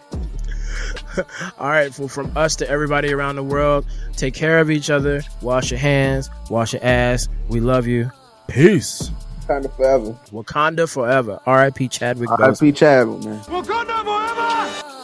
[1.60, 3.86] All right, well, from us to everybody around the world,
[4.18, 7.30] take care of each other, wash your hands, wash your ass.
[7.48, 8.12] We love you.
[8.48, 9.10] Peace.
[9.48, 10.18] Wakanda forever.
[10.32, 11.40] Wakanda forever.
[11.46, 11.88] R.I.P.
[11.88, 12.40] Chadwick Boseman.
[12.40, 12.72] R.I.P.
[12.74, 13.40] Chadwick, man.
[13.42, 14.95] Wakanda forever!